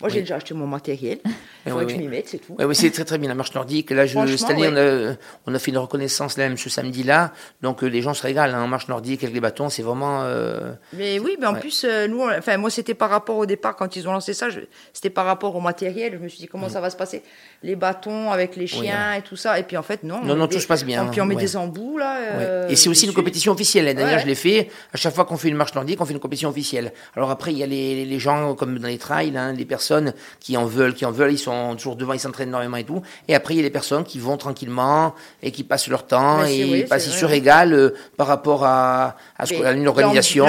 [0.01, 1.19] Moi, j'ai déjà acheté mon matériel.
[1.67, 2.57] Il faudrait que je m'y mette, c'est tout.
[2.59, 3.91] Oui, c'est très très bien la marche nordique.
[3.91, 5.15] Là, je, cette année, on, a,
[5.47, 7.33] on, a, fait une reconnaissance là même ce samedi-là.
[7.63, 9.69] Donc, euh, les gens se régalent hein, en marche nordique avec les bâtons.
[9.69, 10.23] C'est vraiment.
[10.23, 10.73] Euh...
[10.93, 13.97] Mais oui, mais en plus, euh, nous, enfin, moi, c'était par rapport au départ quand
[13.97, 14.47] ils ont lancé ça.
[14.93, 16.13] C'était par rapport au matériel.
[16.15, 17.23] Je me suis dit comment ça va se passer,
[17.63, 19.59] les bâtons avec les chiens et tout ça.
[19.59, 20.23] Et puis en fait, non.
[20.23, 21.07] Non, non, tout se passe bien.
[21.07, 22.19] Et puis on met des embouts là.
[22.19, 23.93] Euh, et c'est aussi une compétition officielle.
[23.95, 24.71] D'ailleurs, je l'ai fait.
[24.95, 26.93] À chaque fois qu'on fait une marche nordique, on fait une compétition officielle.
[27.17, 29.88] Alors après, il y a les, les gens comme dans les trails, hein, les personnes
[29.89, 32.85] personnes qui en veulent, qui en veulent, ils sont toujours devant, ils s'entraînent énormément et
[32.85, 33.01] tout.
[33.27, 36.45] Et après, il y a les personnes qui vont tranquillement et qui passent leur temps
[36.45, 39.73] et oui, ils passent, ils se régalent euh, par rapport à, à, ce qu'on- à
[39.73, 40.45] une organisation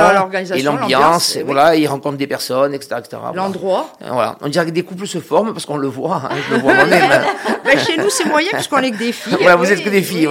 [0.60, 1.36] et l'ambiance.
[1.38, 1.44] oui.
[1.46, 3.18] Voilà, ils rencontrent des personnes, etc., etc.
[3.34, 3.94] L'endroit.
[4.04, 4.36] Euh, Voilà.
[4.42, 6.74] On dirait que des couples se forment parce qu'on le voit, hein, je le vois
[6.74, 7.10] moi-même.
[7.70, 9.38] Ben, chez nous, c'est moyen puisqu'on est que des filles.
[9.40, 10.26] Voilà, vous êtes que des filles.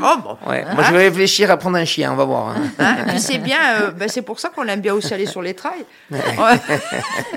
[0.00, 0.36] Oh, bon.
[0.48, 0.64] Ouais.
[0.74, 2.48] Moi, je vais réfléchir à prendre un chien, on va voir.
[2.50, 2.54] hein.
[2.78, 5.54] Hein, c'est bien, euh, ben, c'est pour ça qu'on aime bien aussi aller sur les
[5.54, 5.84] trails.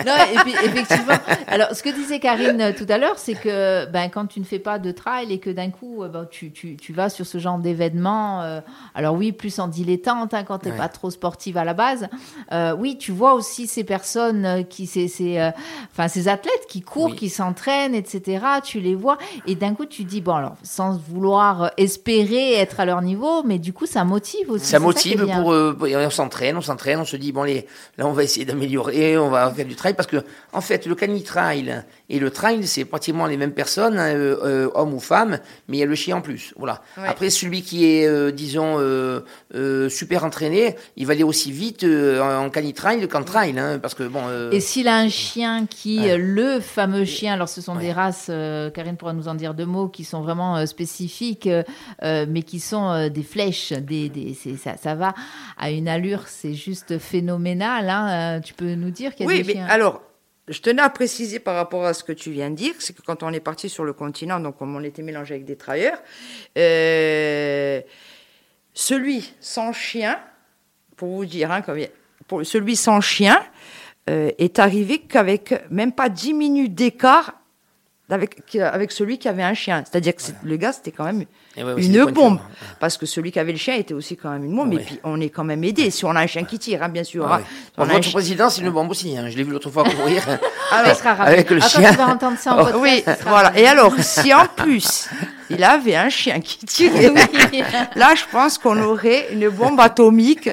[0.06, 1.16] Non, et puis effectivement,
[1.48, 4.46] alors ce que disait Karine euh, tout à l'heure, c'est que ben, quand tu ne
[4.46, 7.26] fais pas de trail et que d'un coup euh, ben, tu, tu, tu vas sur
[7.26, 8.62] ce genre d'événement, euh,
[8.96, 10.78] alors oui, plus en dilettante, hein, quand tu n'es Ouais.
[10.78, 12.08] pas trop sportive à la base,
[12.52, 15.52] euh, oui, tu vois aussi ces personnes, qui, ces, ces, euh,
[15.92, 17.16] enfin, ces athlètes qui courent, Oui.
[17.16, 18.46] qui s'entraînent, etc.
[18.64, 22.86] Tu les vois et d'un coup tu dis, bon, alors sans vouloir espérer être à
[22.86, 24.66] leur niveau, mais du coup ça motive aussi.
[24.66, 25.42] Ça motive bien.
[25.42, 27.66] pour, on s'entraîne, on s'entraîne, on se dit bon les,
[27.98, 30.11] là on va essayer d'améliorer, on va faire du trail parce que
[30.54, 34.38] en fait le cani trail et le trail c'est pratiquement les mêmes personnes, hein, euh,
[34.44, 36.54] euh, hommes ou femmes, mais il y a le chien en plus.
[36.58, 36.82] Voilà.
[36.98, 37.08] Ouais.
[37.08, 42.50] Après celui qui est euh, disons euh, super entraîné, il va aller aussi vite en
[42.50, 44.22] cani trail qu'en trail, hein, parce que bon.
[44.52, 46.18] Et s'il a un chien qui, Ouais.
[46.18, 47.82] le fameux chien, alors ce sont Ouais.
[47.82, 48.30] des races,
[48.74, 51.50] Karine pourra nous en dire deux mots, qui sont vraiment spécifiques,
[52.04, 54.12] mais qui sont des flèches, des,
[54.62, 55.14] ça, ça va
[55.58, 57.90] à une allure, c'est juste phénoménal.
[57.90, 58.42] hein.
[58.44, 59.68] Tu peux nous dire qu'il y a Oui, des mais chiens?
[59.70, 60.02] alors,
[60.52, 63.02] je tenais à préciser par rapport à ce que tu viens de dire, c'est que
[63.02, 65.98] quand on est parti sur le continent, donc on était mélangé avec des travailleurs,
[66.58, 67.82] euh,
[68.74, 70.20] celui sans chien,
[70.98, 71.64] pour vous dire, hein,
[72.44, 73.42] celui sans chien
[74.10, 77.41] euh, est arrivé qu'avec même pas 10 minutes d'écart
[78.12, 79.84] avec, avec celui qui avait un chien.
[79.90, 81.26] C'est-à-dire que le gars, c'était quand même
[81.58, 82.40] ouais, ouais, une bombe.
[82.80, 84.74] Parce que celui qui avait le chien était aussi quand même une bombe.
[84.74, 84.82] Ouais.
[84.82, 85.90] Et puis, on est quand même aidé.
[85.92, 87.26] Si on a un chien qui tire, hein, bien sûr.
[87.32, 87.42] Ah hein.
[87.46, 89.18] Si on votre chi- président, c'est une bombe aussi.
[89.18, 89.30] Hein.
[89.30, 90.24] Je l'ai vu l'autre fois courir.
[90.72, 90.84] Ah,
[91.20, 91.92] avec le Ah, quand chien.
[91.92, 93.58] tu vas entendre ça en podcast, Oui, voilà.
[93.58, 95.10] Et alors, si en plus,
[95.52, 97.64] il avait un chien qui tirait, Oui.
[97.96, 100.50] là, je pense qu'on aurait une bombe atomique.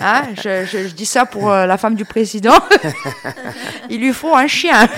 [0.00, 2.54] Hein, je, je- je dis ça pour euh, la femme du président.
[3.90, 4.88] il lui faut un chien.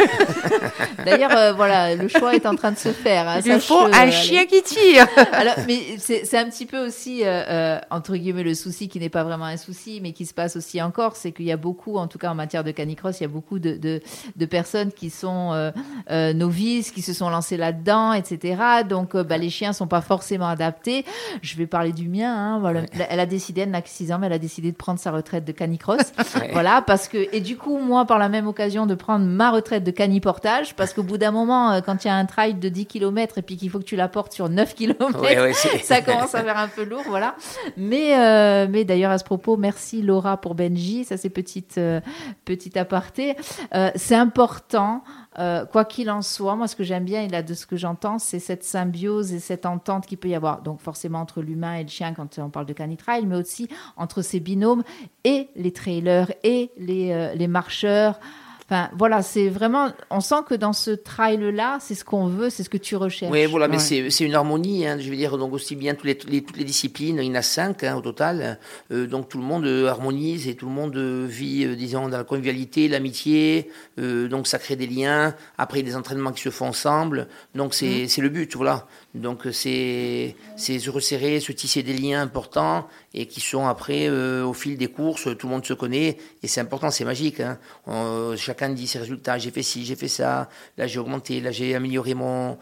[1.05, 3.29] D'ailleurs, euh, voilà, le choix est en train de se faire.
[3.29, 4.13] hein, Il lui faut un allez.
[4.13, 5.07] chien qui tire.
[5.33, 9.25] Alors, mais c'est un petit peu aussi, euh, entre guillemets, le souci qui n'est pas
[9.25, 12.07] vraiment un souci, mais qui se passe aussi encore, c'est qu'il y a beaucoup, en
[12.07, 14.01] tout cas en matière de canicross, il y a beaucoup de, de,
[14.37, 15.73] de personnes qui sont
[16.11, 18.57] novices, qui se sont lancées là-dedans, etc.
[18.89, 21.07] Donc, bah, les chiens sont pas forcément adaptés.
[21.41, 22.31] Je vais parler du mien.
[22.35, 22.83] Hein, voilà.
[23.09, 25.11] Elle a décidé, elle n'a que 6 ans, mais elle a décidé de prendre sa
[25.11, 26.01] retraite de canicross.
[26.41, 26.49] Ouais.
[26.53, 29.85] Voilà, parce que et du coup, moi, par la même occasion, de prendre ma retraite
[29.85, 32.69] de caniportage, parce qu'au bout d'un moment, euh, quand il y a un trail de
[32.69, 35.53] 10 km et puis qu'il faut que tu la portes sur 9 km, Ouais, ouais,
[35.53, 37.35] c'est- ça commence à faire un peu lourd, voilà.
[37.77, 41.05] Mais, euh, mais d'ailleurs, à ce propos, merci Laura pour Benji.
[41.05, 42.01] Ça, c'est petite, euh,
[42.45, 43.37] petite aparté.
[43.75, 45.03] Euh, c'est important.
[45.39, 47.77] Euh, quoi qu'il en soit, moi, ce que j'aime bien, et là, de ce que
[47.77, 50.63] j'entends, c'est cette symbiose et cette entente qu'il peut y avoir.
[50.63, 54.23] Donc, forcément, entre l'humain et le chien, quand on parle de canitrail, mais aussi entre
[54.23, 54.83] ces binômes
[55.25, 58.21] et les trailers et les, euh, les marcheurs.
[58.69, 59.91] Enfin, voilà, c'est vraiment.
[60.09, 63.33] On sent que dans ce trail-là, c'est ce qu'on veut, c'est ce que tu recherches.
[63.33, 63.83] Oui, voilà, mais Ouais.
[63.83, 66.57] c'est c'est une harmonie, hein, je veux dire, donc aussi bien toutes les, les- toutes
[66.57, 68.59] les disciplines, il y en a cinq hein, au total,
[68.93, 72.09] euh, donc tout le monde euh, harmonise et tout le monde euh, vit, euh, disons,
[72.09, 75.97] dans la convivialité, l'amitié, euh, donc ça crée des liens, après il y a des
[75.97, 78.87] entraînements qui se font ensemble, donc c'est c'est le but, voilà.
[79.15, 84.43] Donc euh, c'est se resserrer, se tisser des liens importants et qui sont après, euh,
[84.45, 87.41] au fil des courses, tout le monde se connaît et c'est important, c'est magique.
[87.41, 87.59] Hein.
[87.87, 90.49] On- chacun dit ses résultats, j'ai fait ci, j'ai fait ça,
[90.79, 92.57] là j'ai augmenté, là j'ai amélioré mon,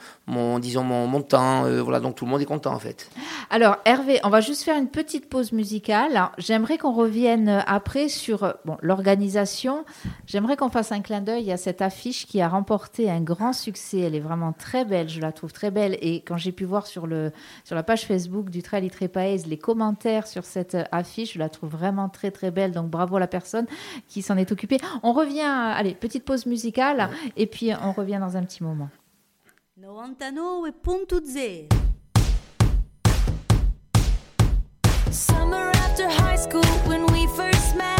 [0.58, 3.08] disons mon, mon temps, euh, voilà donc tout le monde est content en fait.
[3.50, 6.30] Alors Hervé, on va juste faire une petite pause musicale.
[6.38, 9.84] J'aimerais qu'on revienne euh, après sur euh, bon, l'organisation.
[10.26, 13.98] J'aimerais qu'on fasse un clin d'œil à cette affiche qui a remporté un grand succès.
[14.00, 15.96] Elle est vraiment très belle, je la trouve très belle.
[16.00, 17.32] Et quand j'ai pu voir sur, le,
[17.64, 21.70] sur la page Facebook du Trail Trépaise les commentaires sur cette affiche, je la trouve
[21.70, 22.72] vraiment très très belle.
[22.72, 23.66] Donc bravo à la personne
[24.08, 24.78] qui s'en est occupée.
[25.02, 28.88] On revient, allez, petite pause musicale et puis on revient dans un petit moment.
[29.80, 31.68] 99.0
[35.10, 37.99] Summer after high school when we first met.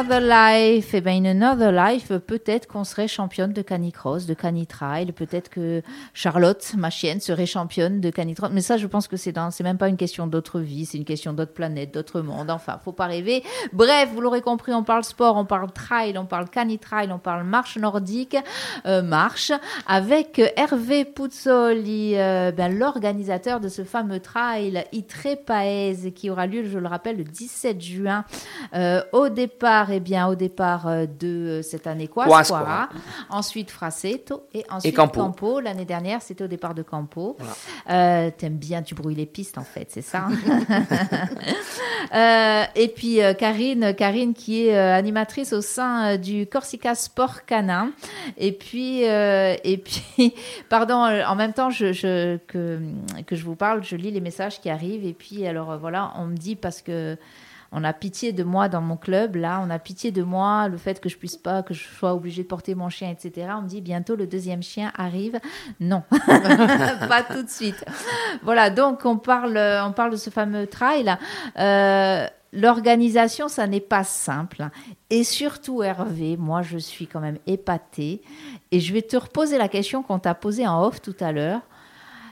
[0.00, 5.12] Another Life, eh ben, In Another Life, peut-être qu'on serait championne de canicross, de canitrail,
[5.12, 5.82] peut-être que
[6.14, 8.48] Charlotte, ma chienne, serait championne de canicross.
[8.50, 10.96] Mais ça, je pense que c'est dans, c'est même pas une question d'autre vie, c'est
[10.96, 12.48] une question d'autre planète, d'autre monde.
[12.48, 13.42] Enfin, faut pas rêver.
[13.74, 17.44] Bref, vous l'aurez compris, on parle sport, on parle trail, on parle canitrail, on parle
[17.44, 18.38] marche nordique,
[18.86, 19.52] euh, marche,
[19.86, 26.64] avec Hervé Puzzoli, euh, ben, l'organisateur de ce fameux trail Itre Paese, qui aura lieu,
[26.64, 28.24] je le rappelle, le 17 juin,
[28.72, 32.88] euh, au départ, eh bien, au départ euh, de cette année, quoi, Quasquara.
[33.28, 35.20] ensuite Fraceto et ensuite Campo.
[35.20, 35.60] Campo.
[35.60, 37.36] L'année dernière, c'était au départ de Campo.
[37.90, 40.26] Euh, T'aimes bien, tu brouilles les pistes, en fait, c'est ça
[42.14, 46.94] Euh, Et puis euh, Karine, Karine qui est euh, animatrice au sein euh, du Corsica
[46.94, 47.90] Sport Canin.
[48.36, 50.34] Et puis, euh, et puis,
[50.68, 52.80] pardon, euh, en même temps je, je- que,
[53.26, 55.04] que je vous parle, je lis les messages qui arrivent.
[55.06, 57.16] Et puis, alors euh, voilà, on me dit parce que
[57.72, 60.76] on a pitié de moi dans mon club, là, on a pitié de moi, le
[60.76, 63.48] fait que je puisse pas, que je sois obligée de porter mon chien, etc.
[63.56, 65.38] On me dit bientôt le deuxième chien arrive.
[65.78, 67.84] Non, pas tout de suite.
[68.42, 71.16] Voilà, donc on parle, on parle de ce fameux trail.
[71.58, 74.70] Euh, L'organisation, ça n'est pas simple.
[75.08, 78.22] Et surtout, Hervé, moi, je suis quand même épatée.
[78.72, 81.60] Et je vais te reposer la question qu'on t'a posée en off tout à l'heure.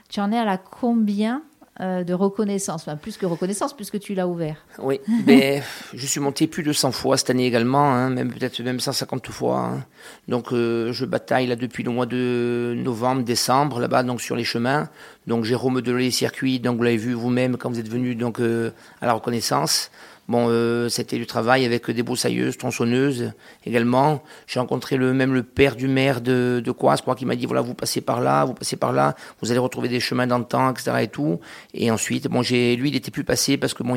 [0.09, 1.43] Tu en es à la combien
[1.81, 4.57] euh, de reconnaissance Enfin, plus que reconnaissance, puisque tu l'as ouvert.
[4.79, 5.61] Oui, mais
[5.93, 9.27] je suis monté plus de 100 fois cette année également, hein, même peut-être même 150
[9.29, 9.57] fois.
[9.59, 9.85] hein.
[10.27, 14.43] Donc euh, je bataille là depuis le mois de novembre, décembre là-bas, donc sur les
[14.43, 14.89] chemins.
[15.27, 18.71] Donc Jérôme Delay circuit, donc vous l'avez vu vous-même quand vous êtes venu donc euh,
[19.01, 19.91] à la reconnaissance.
[20.29, 23.33] Bon, euh, c'était du travail avec des broussailleuses, tronçonneuses
[23.65, 24.21] également.
[24.45, 27.47] J'ai rencontré le même le père du maire de, de Coas, quoi, qui m'a dit
[27.47, 30.69] voilà, vous passez par là, vous passez par là, vous allez retrouver des chemins d'antan,
[30.69, 30.91] etc.
[31.01, 31.39] et tout.
[31.73, 33.95] Et ensuite, bon, j'ai lui, il était plus passé parce que bon,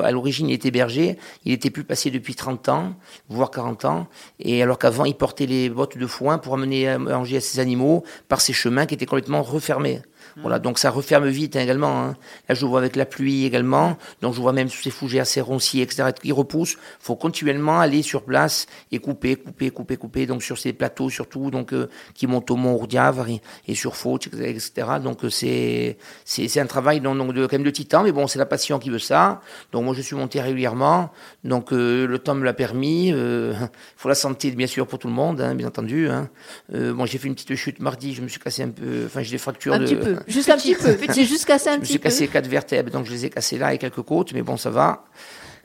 [0.00, 2.94] à l'origine, il était berger, il était plus passé depuis 30 ans,
[3.28, 4.06] voire 40 ans.
[4.40, 7.60] Et alors qu'avant, il portait les bottes de foin pour amener à manger à ses
[7.60, 10.00] animaux par ces chemins qui étaient complètement refermés.
[10.40, 12.02] Voilà, donc ça referme vite hein, également.
[12.02, 12.16] hein.
[12.48, 13.96] Là, je vois avec la pluie également.
[14.20, 16.10] Donc, je vois même sous ces fougères, ces ronciers, etc.
[16.20, 16.76] qui repoussent.
[17.00, 20.26] faut continuellement aller sur place et couper, couper, couper, couper.
[20.26, 23.94] Donc, sur ces plateaux surtout, donc euh, qui montent au Mont Ourdiavre et, et sur
[23.96, 24.72] Faute, etc.
[25.02, 28.02] Donc, euh, c'est c'est un travail donc, donc, de, quand même de titan.
[28.02, 29.40] Mais bon, c'est la passion qui veut ça.
[29.72, 31.10] Donc, moi, je suis monté régulièrement.
[31.44, 33.08] Donc, euh, le temps me l'a permis.
[33.08, 33.54] Il
[33.96, 36.08] faut la santé, bien sûr, pour tout le monde, hein, bien entendu.
[36.08, 36.28] Hein.
[36.74, 38.14] Euh, bon, j'ai fait une petite chute mardi.
[38.14, 39.04] Je me suis cassé un peu.
[39.06, 39.84] Enfin, j'ai des fractures Un de.
[39.84, 40.96] petit peu, juste un petit peu.
[41.12, 42.04] C'est juste cassé un Je me petit suis peu.
[42.08, 44.70] cassé quatre vertèbres, donc je les ai cassées là et quelques côtes, mais bon, ça
[44.70, 45.04] va.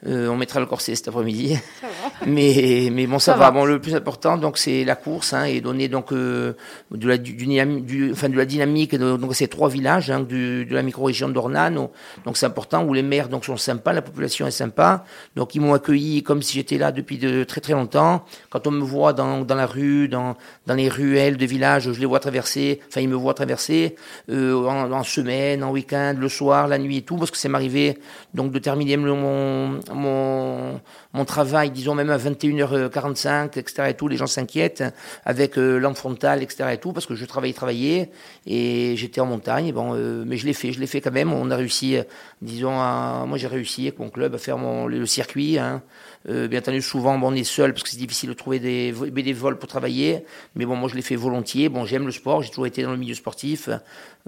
[0.07, 1.57] Euh, on mettra le corset cet après-midi.
[2.25, 3.45] Mais, mais bon, ça, Ça va.
[3.45, 3.51] va.
[3.51, 6.53] Bon, le plus important, donc, c'est la course, hein, et donner donc euh,
[6.91, 8.95] de la du, dynamique, du, enfin, de la dynamique.
[8.95, 11.91] de- donc, ces trois villages hein, du, de la micro-région d'Ornano.
[12.25, 15.05] Donc, c'est important où les maires donc sont sympas, la population est sympa.
[15.35, 18.23] Donc, ils m'ont accueilli comme si j'étais là depuis de très très longtemps.
[18.49, 20.35] Quand on me voit dans, dans la rue, dans,
[20.67, 22.81] dans les ruelles de village, je les vois traverser.
[22.89, 23.95] Enfin, ils me voient traverser
[24.29, 27.49] euh, en, en semaine, en week-end, le soir, la nuit et tout, parce que c'est
[27.49, 27.97] m'arrivé
[28.33, 30.79] donc de terminer mon, mon,
[31.13, 33.89] mon travail, disons même à 21h45, etc.
[33.89, 34.83] et tout, les gens s'inquiètent
[35.25, 36.69] avec euh, lampe frontale, etc.
[36.73, 38.09] et tout, parce que je travaillais, travaillais,
[38.45, 41.33] et j'étais en montagne, bon, euh, mais je l'ai fait, je l'ai fait quand même,
[41.33, 41.97] on a réussi,
[42.41, 45.81] disons, à- moi j'ai réussi avec mon club à faire mon, le, circuit, hein.
[46.27, 48.91] Euh, bien entendu, souvent, bon, on est seul parce que c'est difficile de trouver des
[48.91, 50.25] vo- bénévoles pour travailler.
[50.55, 51.69] Mais bon, moi, je l'ai fait volontiers.
[51.69, 52.41] Bon, j'aime le sport.
[52.41, 53.69] J'ai toujours été dans le milieu sportif.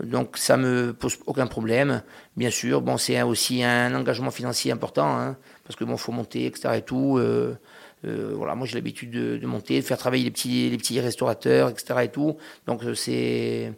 [0.02, 2.02] Donc, ça me pose aucun problème.
[2.38, 5.18] Bien sûr, bon, c'est aussi un engagement financier important.
[5.20, 6.78] Hein, parce que bon, faut monter, etc.
[6.78, 7.18] et tout.
[7.18, 7.56] Euh,
[8.06, 11.00] euh, voilà, moi, j'ai l'habitude de, de monter, de faire travailler les petits, les petits
[11.00, 12.00] restaurateurs, etc.
[12.04, 12.36] et tout.
[12.66, 13.72] Donc, euh, c'est,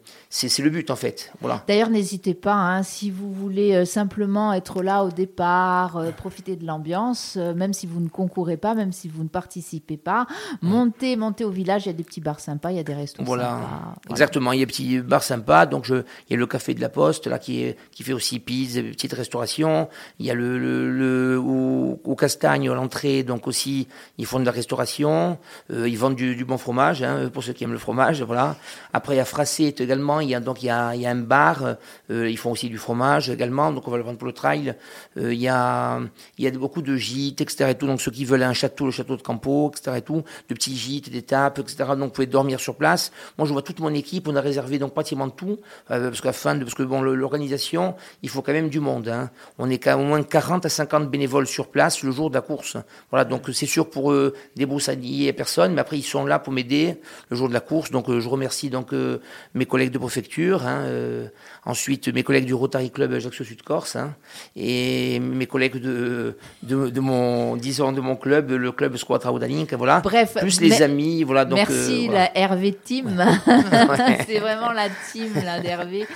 [0.60, 1.32] le but, en fait.
[1.42, 1.64] Voilà.
[1.68, 6.56] D'ailleurs, n'hésitez pas, hein, si vous voulez euh, simplement être là au départ, euh, profiter
[6.56, 10.26] de l'ambiance, euh, même si vous ne concourez pas, même si vous ne participez pas,
[10.62, 12.94] montez, montez au village, il y a des petits bars sympas, il y a des
[12.94, 13.60] restos Voilà, sympas.
[13.60, 13.96] Voilà.
[14.10, 14.52] exactement.
[14.54, 15.66] Il y a des petits bars sympas.
[15.66, 18.14] Donc, je, il y a le café de la Poste là qui est, qui fait
[18.14, 19.90] aussi pizza, petite restauration.
[20.20, 23.88] Il y a le, le, le au, au Castagne à l'entrée, donc aussi
[24.20, 25.40] ils font de la restauration.
[25.72, 28.22] Euh, ils vendent du, du bon fromage hein, pour ceux qui aiment le fromage.
[28.22, 28.56] Voilà.
[28.94, 30.20] Après, il y a Fracet également.
[30.20, 31.78] Il y a donc il y a, il y a un bar.
[32.12, 33.72] Euh, ils font aussi du fromage également.
[33.72, 34.76] Donc, on va le prendre pour le trail.
[35.18, 36.00] Euh, il y a
[36.38, 37.72] il y a beaucoup de gîtes, etc.
[37.72, 37.88] Et tout.
[37.88, 39.98] Donc, ceux qui veulent un château, le château de Campo, etc.
[39.98, 41.78] Et tout, de petits gîtes, d'étapes, etc.
[41.90, 43.12] Donc, vous pouvez dormir sur place.
[43.40, 44.28] Moi, je vois toute mon équipe.
[44.28, 47.96] On a réservé donc pratiquement tout, euh, parce qu'à fin de, parce que bon, l'organisation,
[48.22, 49.08] il faut quand même du monde.
[49.08, 49.32] Hein.
[49.58, 52.42] On est qu'à au moins 40 à 50 bénévoles sur place le jour de la
[52.42, 52.78] course.
[53.10, 56.98] Voilà, donc c'est sûr pour eux, débroussailler personne, mais après ils sont là pour m'aider
[57.30, 57.92] le jour de la course.
[57.92, 59.20] Donc euh, je remercie donc euh,
[59.54, 61.28] mes collègues de préfecture, hein, euh,
[61.66, 64.16] ensuite mes collègues du Rotary Club Ajaccio Sud Corse hein,
[64.56, 69.74] et mes collègues de, de, de mon disons de mon club, le club Squadra Audalink,
[69.74, 70.00] voilà.
[70.02, 71.46] Bref, plus les amis, voilà.
[71.46, 72.20] Donc, Merci euh, voilà.
[72.20, 73.26] la Hervé Team.
[74.28, 76.08] c'est vraiment la team là d'Hervé.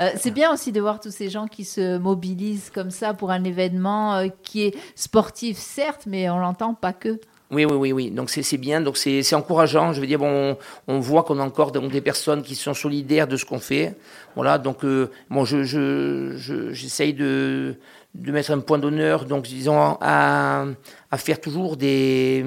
[0.00, 3.30] Euh, c'est bien aussi de voir tous ces gens qui se mobilisent comme ça pour
[3.30, 7.20] un événement euh, qui est sportif certes, mais on l'entend pas que.
[7.50, 8.10] Oui, oui, oui, oui.
[8.10, 9.92] Donc c'est bien, donc c'est encourageant.
[9.92, 10.56] Je veux dire, bon,
[10.88, 13.94] on, voit qu'on a encore des personnes qui sont solidaires de ce qu'on fait.
[14.34, 17.76] Voilà, donc euh, bon, je de
[18.14, 20.66] de mettre un point d'honneur, donc disons à
[21.10, 22.44] à faire toujours des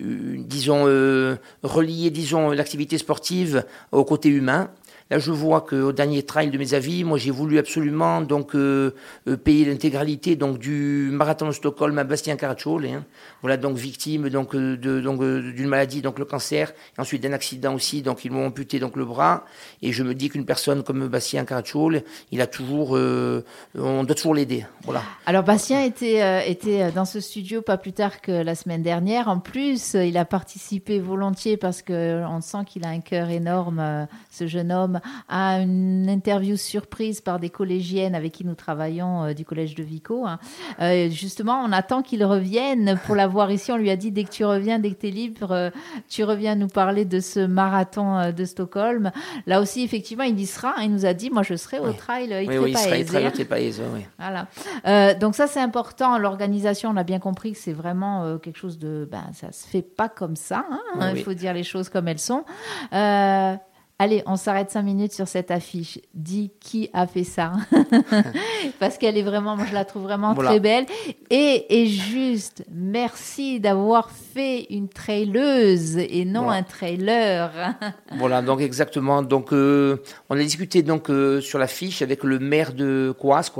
[0.00, 4.70] euh, disons euh, relier disons l'activité sportive au côté humain.
[5.18, 8.94] Je vois qu'au dernier trail de mes avis, moi, j'ai voulu absolument donc euh,
[9.28, 12.88] euh, payer l'intégralité donc du marathon de Stockholm à Bastien Caracciolo.
[12.88, 13.04] Hein.
[13.40, 17.32] Voilà, donc victime donc euh, de donc d'une maladie, donc le cancer, et ensuite d'un
[17.32, 18.02] accident aussi.
[18.02, 19.44] Donc ils m'ont amputé donc le bras.
[19.82, 22.00] Et je me dis qu'une personne comme Bastien Caracciolo,
[22.32, 24.66] il a toujours, on doit toujours l'aider.
[24.84, 25.02] Voilà.
[25.26, 29.28] Alors Bastien était, était dans ce studio pas plus tard que la semaine dernière.
[29.28, 34.06] En plus, il a participé volontiers parce que on sent qu'il a un cœur énorme,
[34.30, 39.32] ce jeune homme, à une interview surprise par des collégiennes avec qui nous travaillons euh,
[39.34, 40.26] du collège de Vico.
[40.26, 40.38] hein.
[40.80, 43.72] Euh, justement, on attend qu'il revienne pour l'avoir ici.
[43.72, 45.70] On lui a dit dès que tu reviens, dès que tu es libre, euh,
[46.08, 49.10] tu reviens nous parler de ce marathon de Stockholm.
[49.46, 50.74] Là aussi, effectivement, il y sera.
[50.76, 50.82] hein.
[50.84, 51.96] Il nous a dit, moi, je serai au Oui.
[51.96, 52.32] trail.
[52.32, 54.04] euh, Oui, oui, il sera, il il aise, oui.
[54.18, 54.46] Voilà.
[54.86, 56.18] Euh, donc ça c'est important.
[56.18, 59.66] L'organisation, on a bien compris que c'est vraiment euh, quelque chose de, ben ça se
[59.66, 60.64] fait pas comme ça.
[60.70, 60.80] hein.
[60.96, 62.44] Oui, Il faut dire les choses comme elles sont.
[62.92, 63.54] Euh,
[64.00, 66.00] Allez, on s'arrête cinq minutes sur cette affiche.
[66.14, 67.52] Dis qui a fait ça
[68.80, 70.50] Parce qu'elle est vraiment, moi je la trouve vraiment Voilà.
[70.50, 70.86] très belle.
[71.30, 76.58] Et, et juste, merci d'avoir fait une traileuse et non Voilà.
[76.58, 77.74] un trailer.
[78.16, 79.22] Voilà, donc exactement.
[79.22, 83.50] Donc, euh, on a discuté donc euh, sur la fiche avec le maire de Coas.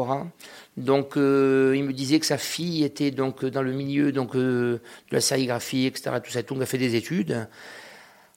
[0.76, 4.80] Donc, euh, il me disait que sa fille était donc dans le milieu donc euh,
[5.10, 6.10] de la sérigraphie, etc.
[6.24, 7.46] Tout ça, donc elle a fait des études.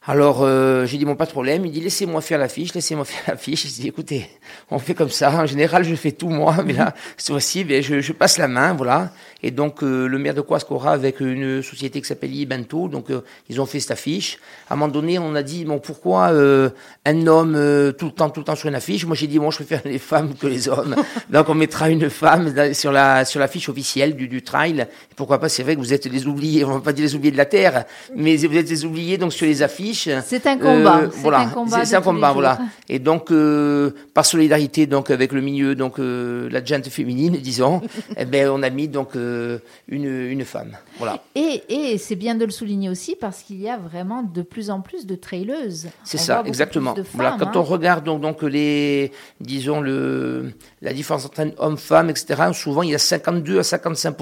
[0.09, 1.65] Alors, euh, j'ai dit, bon, pas de problème.
[1.65, 3.63] Il dit, laissez-moi faire la fiche, laissez-moi faire la fiche.
[3.63, 4.29] J'ai dit, écoutez,
[4.71, 5.31] on fait comme ça.
[5.31, 8.47] En général, je fais tout moi, mais là, cette fois-ci, ben, je, je passe la
[8.47, 9.11] main, voilà.
[9.43, 13.21] Et donc, euh, le maire de Coascora, avec une société qui s'appelle Ibento, donc, euh,
[13.49, 14.39] ils ont fait cette affiche.
[14.69, 16.69] À un moment donné, on a dit, bon, pourquoi euh,
[17.05, 19.05] un homme euh, tout le temps, tout le temps sur une affiche?
[19.05, 20.95] Moi, j'ai dit, bon, je préfère les femmes que les hommes.
[21.29, 24.87] donc, on mettra une femme sur la sur l'affiche officielle du, du trail.
[25.17, 25.49] Pourquoi pas?
[25.49, 26.63] C'est vrai que vous êtes les oubliés.
[26.63, 29.33] On va pas dire les oubliés de la terre, mais vous êtes les oubliés donc
[29.33, 29.96] sur les affiches.
[30.25, 30.99] C'est un combat.
[30.99, 31.85] Euh, c'est voilà, un combat.
[31.85, 32.59] c'est- un voilà.
[32.89, 37.81] Et donc, euh, par solidarité donc avec le milieu, donc euh, la gente féminine, disons,
[38.17, 41.23] eh ben on a mis donc une une femme, voilà.
[41.35, 44.69] Et, et c'est bien de le souligner aussi parce qu'il y a vraiment de plus
[44.69, 45.87] en plus de traileuses.
[46.03, 46.95] C'est ça, exactement.
[47.13, 47.51] voilà, quand hein.
[47.55, 52.43] on regarde donc, donc les, disons le, la différence entre hommes-femmes, etc.
[52.53, 54.15] Souvent, il y a 52 à 55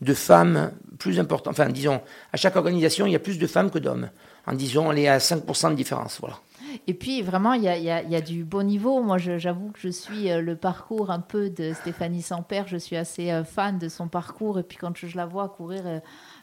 [0.00, 1.54] de femmes plus importantes.
[1.58, 2.00] Enfin, disons,
[2.32, 4.08] à chaque organisation, il y a plus de femmes que d'hommes.
[4.48, 6.38] En disons, on est à 5 de différence, voilà.
[6.86, 9.02] Et puis vraiment, il y y a- du beau niveau.
[9.02, 12.66] Moi, j'avoue que je suis euh, le parcours un peu de Stéphanie Sampère.
[12.68, 14.58] Je suis assez euh, fan de son parcours.
[14.58, 16.00] Et puis quand je, je la vois courir euh,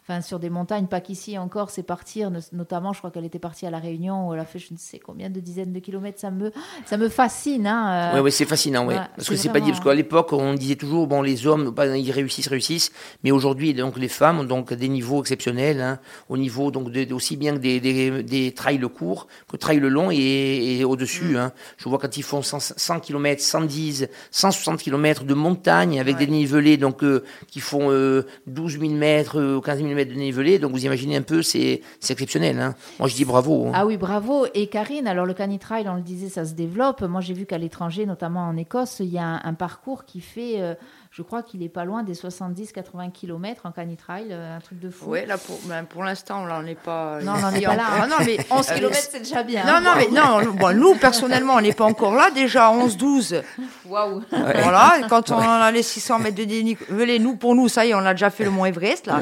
[0.07, 2.29] enfin, sur des montagnes, pas qu'ici encore, c'est partir.
[2.31, 4.73] no- Notamment, je crois qu'elle était partie à La Réunion où elle a fait je
[4.73, 6.19] ne sais combien de dizaines de kilomètres.
[6.19, 6.51] Ça me,
[6.85, 7.67] ça me fascine.
[7.67, 8.15] Hein, euh.
[8.17, 8.93] Oui, oui, c'est fascinant, oui.
[8.95, 11.71] ouais, Parce que c'est pas dit, parce qu'à l'époque, on disait toujours, bon, les hommes,
[11.71, 12.91] bah, ils réussissent, réussissent,
[13.23, 17.13] mais aujourd'hui, donc, les femmes ont donc des niveaux exceptionnels, hein, au niveau, donc, de,
[17.13, 21.37] aussi bien que des, des, des trails courts, que trails longs et, et au-dessus, Mm.
[21.37, 21.51] hein.
[21.77, 26.27] Je vois quand ils font 100, 100 km, 110, 160 km de montagne avec des
[26.27, 30.71] nivelés, donc, euh, qui font, euh, 12 000 mètres, euh, 15 000 de dénivelé, donc
[30.73, 32.75] vous imaginez un peu, c'est, exceptionnel, hein.
[32.99, 33.67] Moi, je dis bravo.
[33.67, 33.71] hein.
[33.73, 34.45] Ah oui, bravo.
[34.53, 37.01] Et Karine, alors le canitrail, on le disait, ça se développe.
[37.03, 40.19] Moi, j'ai vu qu'à l'étranger, notamment en Écosse, il y a un, un parcours qui
[40.19, 40.73] fait, euh,
[41.15, 44.89] je crois qu'il est pas loin des 70-80 km en canitrail, euh, un truc de
[44.89, 45.05] fou.
[45.11, 47.21] Oui, là, pour, ben, pour l'instant, on n'est pas.
[47.21, 47.83] Non, on n'en est pas là.
[47.85, 47.99] encore.
[48.01, 49.63] Ah, non, mais 11 euh, km, c'est déjà bien.
[49.63, 52.31] Non, non, mais non, bon, nous, personnellement, on n'est pas encore là.
[52.31, 53.43] Déjà, 11-12.
[53.87, 54.23] Waouh.
[54.29, 57.93] Voilà, quand on a les 600 mètres de dénivelé, nous, pour nous, ça y est,
[57.93, 59.21] on a déjà fait le Mont Everest, là.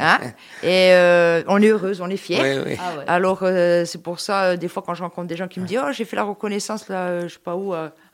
[0.00, 0.18] Hein
[0.64, 2.40] Et euh, on est heureuse, on est fiers.
[2.40, 3.04] Ah ouais.
[3.06, 5.66] Alors, euh, c'est pour ça, euh, des fois, quand je rencontre des gens qui me
[5.66, 7.72] disent Oh, j'ai fait la reconnaissance, là, euh, je sais pas où,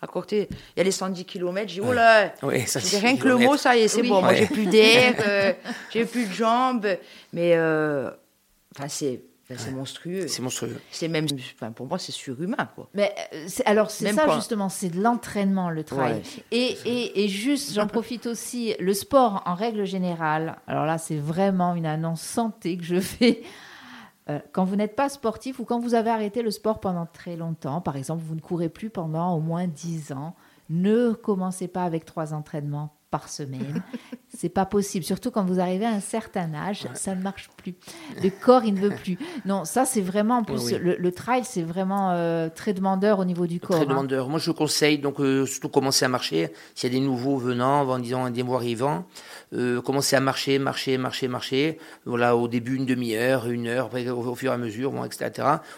[0.09, 1.69] à, côté, il y a les 110 km.
[1.69, 3.81] J'ai dit Oh là Ouais, ça, Je dis c'est rien que le mot, ça y
[3.81, 4.09] est, c'est Oui.
[4.09, 4.21] bon.
[4.21, 5.53] Moi, j'ai plus d'air, euh,
[5.93, 6.87] j'ai plus de jambes.
[7.33, 8.11] Mais, euh,
[8.77, 9.23] enfin, c'est.
[9.49, 10.27] Ben, c'est monstrueux.
[10.27, 10.81] C'est monstrueux.
[10.91, 12.89] C'est même, enfin, pour moi, c'est surhumain, quoi.
[12.95, 15.85] Mais euh, alors c'est ça justement, c'est de l'entraînement le.
[15.93, 16.21] Ouais.
[16.51, 20.57] Et, et, et juste, j'en profite aussi, le sport en règle générale.
[20.67, 23.43] Alors là, c'est vraiment une annonce santé que je fais.
[24.29, 27.37] Euh, quand vous n'êtes pas sportif ou quand vous avez arrêté le sport pendant très
[27.37, 30.35] longtemps, par exemple, vous ne courez plus pendant au moins 10 ans,
[30.69, 33.83] ne commencez pas avec trois entraînements par semaine.
[34.29, 37.75] C'est pas possible, surtout quand vous arrivez à un certain âge, ça ne marche plus.
[38.23, 39.17] Le corps, il ne veut plus.
[39.47, 40.79] Non, ça c'est vraiment en plus Oui, oui.
[40.79, 43.77] Le, le trail, c'est vraiment euh, très demandeur au niveau du corps.
[43.77, 43.89] Très hein.
[43.89, 44.29] demandeur.
[44.29, 46.53] Moi, je conseille donc euh, surtout commencer à marcher.
[46.75, 49.07] S'il y a des nouveaux venant, en disant des nouveaux arrivants,
[49.53, 51.79] euh, commencer à marcher, marcher, marcher, marcher.
[52.05, 55.05] Voilà, au début une demi-heure, une heure, après, au, au fur et à mesure, bon,
[55.05, 55.31] etc.,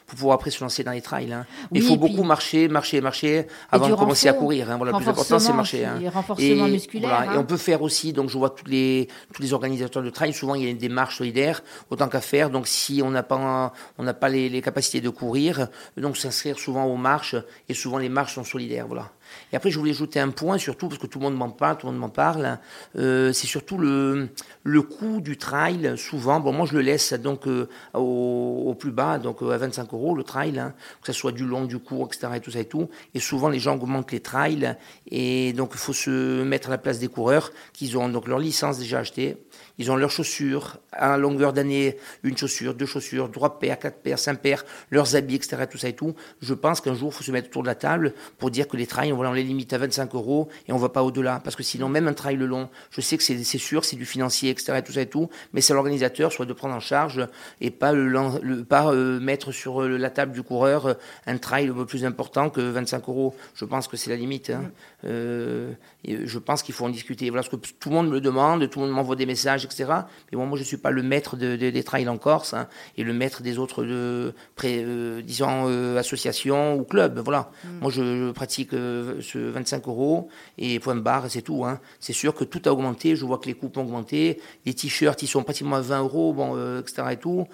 [0.06, 1.32] pour pouvoir après se lancer dans les trails.
[1.32, 1.46] hein.
[1.70, 4.70] Oui, Il faut puis- beaucoup marcher, marcher, marcher avant de commencer à courir.
[4.70, 4.76] hein.
[4.76, 5.84] Voilà, le plus important, c'est marcher.
[5.84, 5.98] hein.
[6.12, 7.40] renforcement Et, musculaire, voilà, et hein.
[7.40, 10.54] on peut faire aussi, donc je vois tous les, tous les organisateurs de trail, souvent
[10.54, 12.50] il y a des marches solidaires, autant qu'à faire.
[12.50, 16.58] Donc si on n'a pas, on n'a pas les, les capacités de courir, donc s'inscrire
[16.58, 17.36] souvent aux marches,
[17.68, 19.10] et souvent les marches sont solidaires, voilà.
[19.52, 21.78] Et après, je voulais ajouter un point, surtout parce que tout le monde m'en parle,
[21.78, 22.58] tout le monde m'en parle.
[22.96, 24.28] euh, c'est surtout le,
[24.62, 25.94] le coût du trail.
[25.96, 29.58] Souvent, bon, moi je le laisse donc euh, au, au plus bas, donc euh, à
[29.58, 32.32] 25 euros le trail, hein, que ce soit du long, du court, etc.
[32.36, 32.88] Et tout ça et tout.
[33.14, 34.76] Et souvent, les gens augmentent les trails,
[35.10, 38.38] et donc il faut se mettre à la place des coureurs qui ont donc leur
[38.38, 39.36] licence déjà achetée.
[39.78, 44.18] Ils ont leurs chaussures, à longueur d'année, une chaussure, deux chaussures, trois paires, quatre paires,
[44.18, 46.14] cinq paires, leurs habits, etc., tout ça et tout.
[46.40, 48.76] Je pense qu'un jour, il faut se mettre autour de la table pour dire que
[48.76, 51.40] les trails, voilà, on les limite à 25 euros et on va pas au-delà.
[51.44, 54.50] Parce que sinon, même un trail long, je sais que c'est sûr, c'est du financier,
[54.50, 57.26] etc., tout ça et tout, mais c'est l'organisateur soit de prendre en charge
[57.60, 58.08] et pas, le,
[58.42, 60.94] le- pas euh, mettre sur euh, la table du coureur euh,
[61.26, 63.34] un trail plus important que 25 euros.
[63.54, 64.50] Je pense que c'est la limite.
[64.50, 64.70] hein.
[65.04, 65.72] Euh,
[66.04, 67.30] et je pense qu'il faut en discuter.
[67.30, 69.67] Voilà, parce que tout le monde me le demande, tout le monde m'envoie des messages,
[69.68, 69.86] etc.
[70.32, 72.68] Mais bon, moi, je suis pas le maître de- de- des trails en Corse hein,
[72.96, 77.18] et le maître des autres, de, pré- euh, disons, euh, associations ou clubs.
[77.18, 77.50] Voilà.
[77.80, 81.64] Moi, je, je pratique euh, ce 25 euros et point barre, c'est tout.
[81.64, 81.80] Hein.
[82.00, 83.14] C'est sûr que tout a augmenté.
[83.16, 84.40] Je vois que les coupes ont augmenté.
[84.66, 87.02] Les t-shirts, ils sont pratiquement à 20 euros, bon, etc.
[87.12, 87.46] et tout.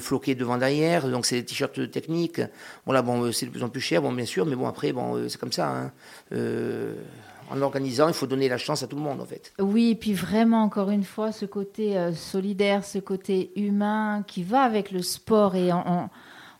[0.00, 1.08] Floqués devant, derrière.
[1.08, 2.40] Donc, c'est des t-shirts techniques.
[2.86, 4.46] Voilà, bon, c'est de plus en plus cher, bon, bien sûr.
[4.46, 5.68] Mais bon, après, bon, c'est comme ça.
[5.70, 5.92] Hein.
[7.50, 9.52] En organisant, il faut donner la chance à tout le monde, en fait.
[9.58, 14.42] Oui, et puis vraiment, encore une fois, ce côté euh, solidaire, ce côté humain qui
[14.42, 15.54] va avec le sport.
[15.56, 15.70] Et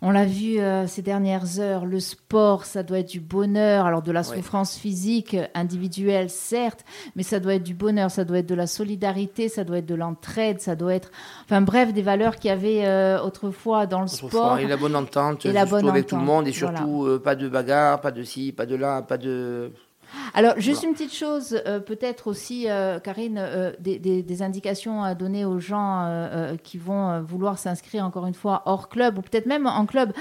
[0.01, 3.85] on, l'a vu euh, ces dernières heures, le sport, ça doit être du bonheur.
[3.85, 4.37] Alors, de la Ouais.
[4.37, 6.85] souffrance physique, individuelle, certes,
[7.17, 9.87] mais ça doit être du bonheur, ça doit être de la solidarité, ça doit être
[9.87, 11.11] de l'entraide, ça doit être.
[11.45, 14.59] Enfin, bref, des valeurs qu'il y avait euh, autrefois dans le Autrefois, sport.
[14.59, 17.19] et la bonne entente, Et la surtout bonne avec tout le monde, et surtout euh,
[17.19, 19.71] pas de bagarre, pas de ci, pas de là, pas de.
[20.35, 25.03] Alors, juste une petite chose, euh, peut-être aussi, euh, Karine, euh, des, des- des indications
[25.03, 26.29] à donner aux gens
[26.63, 30.13] qui vont vouloir s'inscrire, encore une fois, hors club, ou peut-être même en club.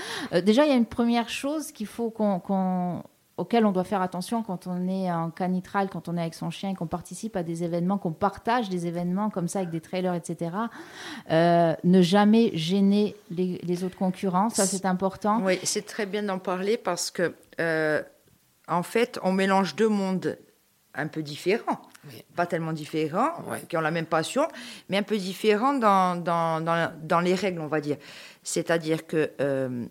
[0.45, 2.39] Déjà, il y a une première chose qu'il faut qu'on...
[2.39, 3.03] qu'on-
[3.39, 6.49] auquel on doit faire attention quand on est en canitral, quand on est avec son
[6.49, 10.15] chien, qu'on participe à des événements, qu'on partage des événements comme ça avec des trailers,
[10.15, 10.49] etc.
[11.29, 15.39] Euh, ne jamais gêner les, les autres concurrents, ça c'est important.
[15.43, 18.01] Oui, c'est très bien d'en parler parce que, euh,
[18.67, 20.37] en fait, on mélange deux mondes
[20.93, 21.79] un peu différents.
[22.09, 22.23] Oui.
[22.35, 23.61] Pas tellement différents, Ouais.
[23.67, 24.47] qui ont la même passion,
[24.89, 27.97] mais un peu différents dans, dans, dans, dans les règles, on va dire.
[28.43, 29.85] C'est-à-dire que euh,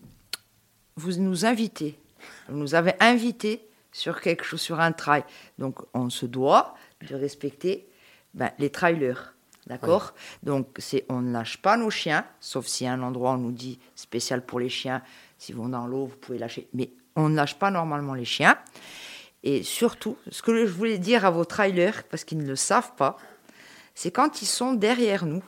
[0.96, 1.98] vous nous invitez,
[2.48, 5.24] vous nous avez invités sur quelque chose, sur un trail.
[5.58, 6.74] Donc, on se doit
[7.08, 7.88] de respecter
[8.34, 9.34] ben, les trailers.
[9.66, 10.14] D'accord?
[10.42, 13.78] Donc, c'est, on ne lâche pas nos chiens, sauf si un endroit, on nous dit
[13.94, 15.02] spécial pour les chiens.
[15.38, 16.68] Si vous dans l'eau, vous pouvez lâcher.
[16.72, 18.58] Mais on ne lâche pas normalement les chiens.
[19.42, 22.92] Et surtout, ce que je voulais dire à vos trailers, parce qu'ils ne le savent
[22.96, 23.16] pas,
[23.94, 25.44] c'est quand ils sont derrière nous,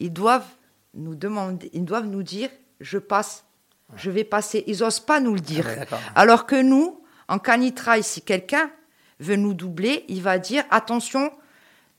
[0.00, 0.48] ils doivent
[0.94, 3.44] nous demander, ils doivent nous dire, je passe,
[3.96, 4.64] je vais passer.
[4.66, 5.66] Ils n'osent pas nous le dire.
[5.68, 6.00] Ah ouais.
[6.14, 8.70] Alors que nous, en canitrail, si quelqu'un
[9.20, 11.32] veut nous doubler, il va dire, attention,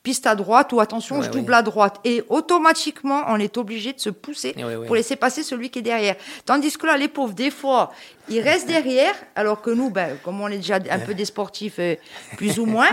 [0.04, 1.36] piste à droite ou attention, Ouais, je ouais.
[1.36, 1.98] double à droite.
[2.04, 4.86] Et automatiquement, on est obligé de se pousser ouais.
[4.86, 6.16] pour laisser passer celui qui est derrière.
[6.46, 7.92] Tandis que là, les pauvres, des fois,
[8.30, 11.76] ils restent derrière, alors que nous, ben, comme on est déjà un peu des sportifs,
[11.80, 11.96] euh,
[12.38, 12.88] plus ou moins,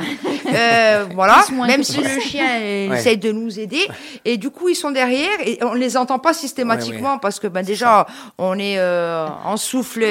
[0.55, 2.99] euh, voilà, moins même si le chien euh, Ouais.
[2.99, 3.87] essaye de nous aider,
[4.25, 7.21] et du coup, ils sont derrière, et on les entend pas systématiquement, Ouais, ouais.
[7.23, 8.07] parce que ben, déjà,
[8.39, 10.05] on est euh, en souffle,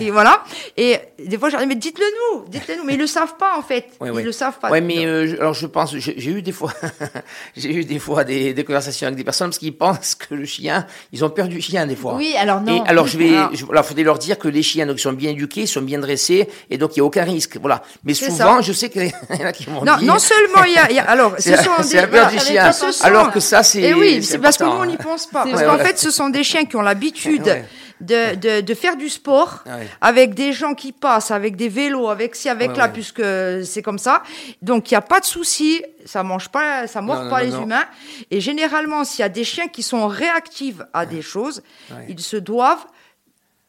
[0.00, 0.42] et voilà.
[0.76, 2.04] Et des fois, je dis, mais dites-le
[2.34, 3.86] nous, dites-le nous, mais ils le savent pas, en fait.
[4.04, 4.70] Ils le savent pas.
[4.70, 5.04] Ouais, mais
[5.38, 6.72] alors je pense, j'ai eu des fois,
[7.56, 10.44] j'ai eu des fois des, des conversations avec des personnes parce qu'ils pensent que le
[10.44, 12.14] chien, ils ont peur du chien des fois.
[12.14, 12.84] Oui, alors non.
[12.84, 13.32] Et alors je vais,
[13.66, 15.98] voilà, faudrait leur dire que les chiens donc ils sont bien éduqués, ils sont bien
[15.98, 17.56] dressés et donc il y a aucun risque.
[17.58, 17.82] Voilà.
[18.04, 18.60] Mais souvent, ça.
[18.62, 20.04] je sais qu'il y en a qui m'ont Non, dit.
[20.06, 22.30] non seulement il y a, il y a- alors ce sont des la peur voilà,
[22.30, 22.66] du avec chien.
[22.66, 23.80] les ce sont- Alors que ça, c'est.
[23.82, 24.98] Et oui, c'est parce que nous on n'y hein.
[25.02, 25.44] pense pas.
[25.44, 27.64] Parce qu'en Ouais, fait, ce sont des chiens qui ont l'habitude Ouais.
[28.00, 29.86] de, de, de faire du sport Ouais.
[30.00, 32.92] avec des gens qui passent, avec des vélos, avec ci, avec Ouais, là, ouais.
[32.92, 33.22] puisque
[33.64, 34.22] c'est comme ça.
[34.60, 37.46] Donc il n'y a pas de souci, ça mange pas, ça mord Non, pas non,
[37.46, 37.84] les non, humains.
[38.30, 41.62] Et généralement, s'il y a des chiens qui sont réactifs à des choses,
[42.08, 42.84] ils se doivent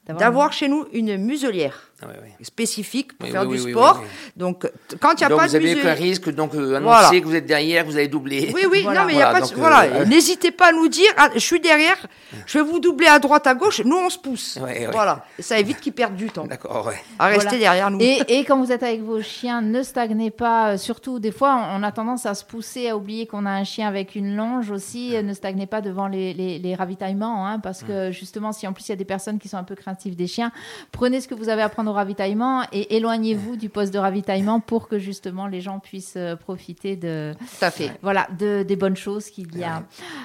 [0.08, 1.93] D'avoir chez nous une muselière.
[2.42, 4.00] Spécifique pour Oui, faire oui, du oui, sport.
[4.02, 4.08] oui.
[4.38, 6.76] Donc quand il n'y a donc pas vous de avez muselière, aucun risque, donc euh,
[6.76, 7.20] annoncez Voilà.
[7.20, 8.52] que vous êtes derrière, que vous allez doubler.
[8.54, 9.02] Oui, oui, Voilà.
[9.02, 9.46] non, mais il y a pas de...
[9.46, 10.06] donc, euh, Voilà, ouais.
[10.06, 11.98] n'hésitez pas à nous dire, ah, je suis derrière,
[12.46, 14.58] je vais vous doubler à droite, à gauche, nous on se pousse.
[14.62, 14.90] Ouais, ouais.
[14.92, 16.46] Voilà, Et ça évite qu'ils perdent du temps.
[16.46, 17.02] D'accord, ouais.
[17.20, 17.60] À rester Voilà.
[17.60, 18.00] derrière nous.
[18.02, 20.74] Et, et quand vous êtes avec vos chiens, ne stagnez pas.
[20.74, 23.64] euh, Surtout, des fois, on a tendance à se pousser, à oublier qu'on a un
[23.64, 25.16] chien avec une longe aussi.
[25.16, 28.74] Euh, Ne stagnez pas devant les, les- les ravitaillements, hein, parce que justement, si en
[28.74, 30.52] plus il y a des personnes qui sont un peu craintives des chiens,
[30.92, 34.60] prenez ce que vous avez à prendre au ravitaillement et éloignez-vous du poste de ravitaillement
[34.60, 37.92] pour que justement les gens puissent euh, profiter de, à fait.
[38.02, 39.84] voilà, de, des bonnes choses qu'il y a.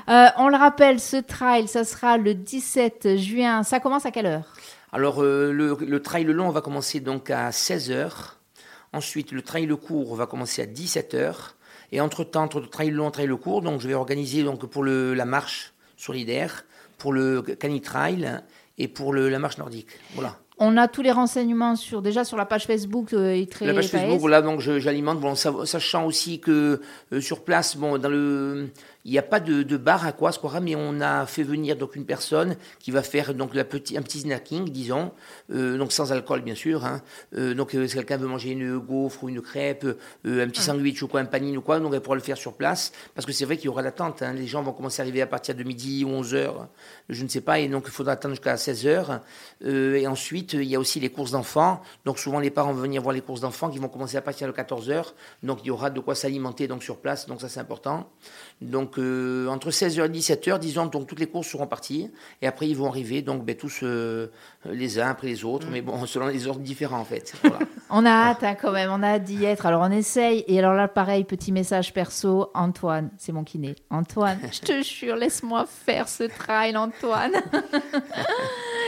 [0.08, 3.62] Euh, on le rappelle, ce trail, ça sera le 17 juin.
[3.62, 4.54] Ça commence à quelle heure?
[4.92, 8.10] Alors, euh, le, le trail long va commencer donc à 16h.
[8.92, 11.34] Ensuite, le trail court va commencer à 17h.
[11.92, 14.64] Et entre-temps, entre le trail long et le trail court, donc je vais organiser donc
[14.66, 16.64] pour le, la marche solidaire,
[16.98, 18.40] pour le canitrail
[18.76, 19.88] et pour le, la marche nordique.
[20.14, 20.38] Voilà.
[20.60, 23.88] On a tous les renseignements sur déjà sur la page Facebook euh, Itré La page.
[23.88, 26.80] Facebook, voilà, donc j'alimente, bon, sa- sachant aussi que
[27.12, 28.68] euh, sur place, bon, dans le,
[29.08, 31.76] il n'y a pas de, de bar à quoi, quoi, mais on a fait venir
[31.76, 35.12] donc une personne qui va faire donc la petit, un petit snacking, disons,
[35.50, 36.84] euh, donc sans alcool bien sûr.
[36.84, 37.00] Hein.
[37.34, 39.86] Euh, donc euh, si quelqu'un veut manger une gaufre ou une crêpe,
[40.26, 42.36] euh, un petit sandwich ou quoi, un panini ou quoi, donc elle pourra le faire
[42.36, 44.20] sur place, parce que c'est vrai qu'il y aura l'attente.
[44.20, 44.34] Hein.
[44.34, 46.68] Les gens vont commencer à arriver à partir de midi ou 11 heures,
[47.08, 49.20] je ne sais pas, et donc il faudra attendre jusqu'à 16 heures.
[49.64, 51.80] Euh, et ensuite, il y a aussi les courses d'enfants.
[52.04, 54.46] Donc souvent les parents vont venir voir les courses d'enfants qui vont commencer à partir
[54.46, 55.14] de 14 heures.
[55.42, 57.26] Donc il y aura de quoi s'alimenter donc sur place.
[57.26, 58.10] Donc ça c'est important.
[58.60, 62.10] Donc euh, entre 16h et 17h, disons, donc toutes les courses seront parties.
[62.42, 64.28] Et après ils vont arriver donc ben, tous euh,
[64.64, 67.34] les uns après les autres, mais bon selon les ordres différents en fait.
[67.42, 67.58] Voilà.
[67.90, 69.64] On a hâte hein, quand même, on a hâte d'y être.
[69.64, 70.44] Alors on essaye.
[70.46, 72.50] Et alors là, pareil, petit message perso.
[72.52, 73.76] Antoine, c'est mon kiné.
[73.88, 77.32] Antoine, je te jure, laisse-moi faire ce trail, Antoine.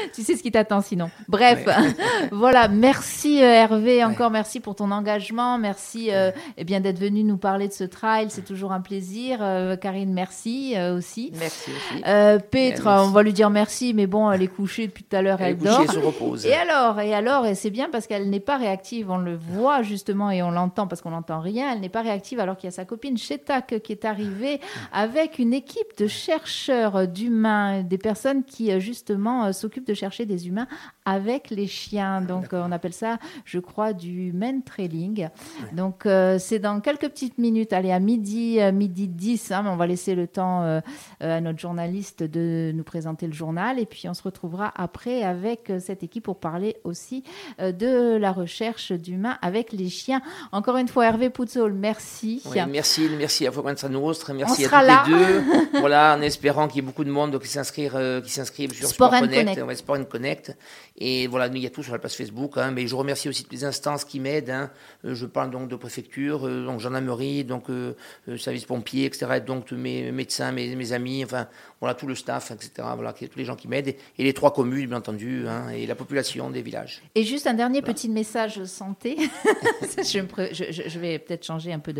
[0.14, 1.11] tu sais ce qui t'attend sinon.
[1.28, 1.66] Bref,
[2.32, 2.68] voilà.
[2.68, 5.59] Merci euh, Hervé, encore merci pour ton engagement.
[5.59, 8.26] Merci euh, eh bien d'être venu nous parler de ce trail.
[8.30, 9.38] C'est toujours un plaisir.
[9.40, 11.32] Euh, Karine, merci euh, aussi.
[11.38, 12.03] Merci aussi.
[12.05, 12.82] Merci.
[12.86, 15.57] on va lui dire merci, mais bon, elle est couchée depuis tout à l'heure, elle,
[15.61, 15.86] Elle est dort.
[15.86, 16.46] couchée, se repose.
[16.46, 19.82] Et alors, et alors, et c'est bien parce qu'elle n'est pas réactive, on le voit
[19.82, 22.72] justement et on l'entend parce qu'on n'entend rien, elle n'est pas réactive alors qu'il y
[22.72, 24.61] a sa copine Chetak qui est arrivée
[24.92, 30.66] avec une équipe de chercheurs d'humains, des personnes qui justement s'occupent de chercher des humains
[31.05, 32.20] avec les chiens.
[32.20, 35.28] Donc euh, on appelle ça, je crois, du men trailing.
[35.72, 39.70] Donc euh, c'est dans quelques petites minutes, allez à midi, euh, midi 10, hein, mais
[39.70, 40.80] on va laisser le temps euh,
[41.20, 45.72] à notre journaliste de nous présenter le journal et puis on se retrouvera après avec
[45.80, 47.24] cette équipe pour parler aussi
[47.61, 50.20] euh, de la recherche d'humains avec les chiens.
[50.53, 52.43] Encore une fois, Hervé Poutzol, merci.
[52.47, 55.05] Oui, merci, merci à Forenza Nostre, merci On à là.
[55.07, 55.43] les deux.
[55.80, 58.88] voilà, en espérant qu'il y ait beaucoup de monde qui s'inscrivent, euh, qui s'inscrivent sur
[58.88, 59.62] Sport Sport, Connect, Connect.
[59.66, 60.57] ouais, Sport and Connect.
[60.97, 62.57] Et voilà, il y a tout sur la page Facebook.
[62.57, 64.51] hein, mais je remercie aussi toutes les instances qui m'aident.
[64.51, 64.70] hein.
[65.05, 67.95] Euh, je parle donc de préfecture, euh, donc gendarmerie, donc euh,
[68.28, 69.26] euh, service pompier, etc.
[69.37, 71.49] Et donc tous mes médecins, mes, mes amis, enfin
[71.81, 72.70] voilà tout le staff, etc.
[72.95, 75.87] Voilà, tous les gens qui m'aident et, et les trois communes, bien entendu, hein, et
[75.87, 77.03] la population des villages.
[77.14, 79.16] Et juste un dernier petit message santé.
[79.83, 81.93] je, vais peut-être changer un peu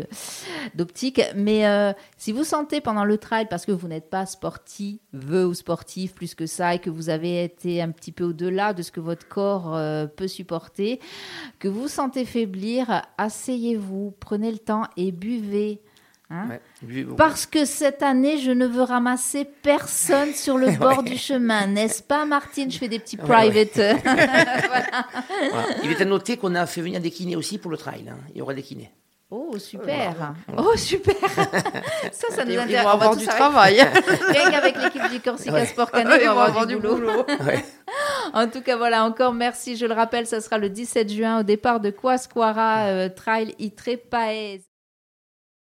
[0.75, 1.21] d'optique.
[1.35, 5.53] Mais euh, si vous sentez pendant le trail, parce que vous n'êtes pas sportif ou
[5.53, 8.91] sportif plus que ça, et que vous avez été un petit peu au-delà de ce
[8.91, 10.99] que votre corps euh, peut supporter,
[11.59, 15.79] que vous sentez faiblir, asseyez-vous, prenez le temps et buvez.
[16.31, 16.47] hein.
[16.49, 17.15] Ouais, buvez beaucoup.
[17.17, 22.01] Parce que cette année, je ne veux ramasser personne sur le bord du chemin, n'est-ce
[22.01, 22.71] pas, Martine?
[22.71, 23.23] Je fais des petits ouais.
[23.23, 23.77] private.
[25.51, 25.67] Voilà.
[25.83, 28.05] Il est à noter qu'on a fait venir des kinés aussi pour le trail.
[28.09, 28.17] hein.
[28.33, 28.91] Il y aura des kinés.
[29.33, 30.33] Oh, super.
[30.57, 31.15] Oh, super.
[32.11, 32.83] ça, ça nous Ils intéresse.
[32.83, 33.39] vont va avoir tous du arrêter.
[33.41, 33.75] travail.
[34.29, 35.65] Rien qu'avec l'équipe du Corsica Ouais.
[35.65, 37.25] Sport Cano, Ils on vont va avoir du boulot.
[37.45, 37.63] Ouais.
[38.33, 39.77] En tout cas, voilà, encore merci.
[39.77, 43.97] Je le rappelle, ça sera le 17 juin au départ de Quasquara euh, Trail Itre
[44.09, 44.61] Paez.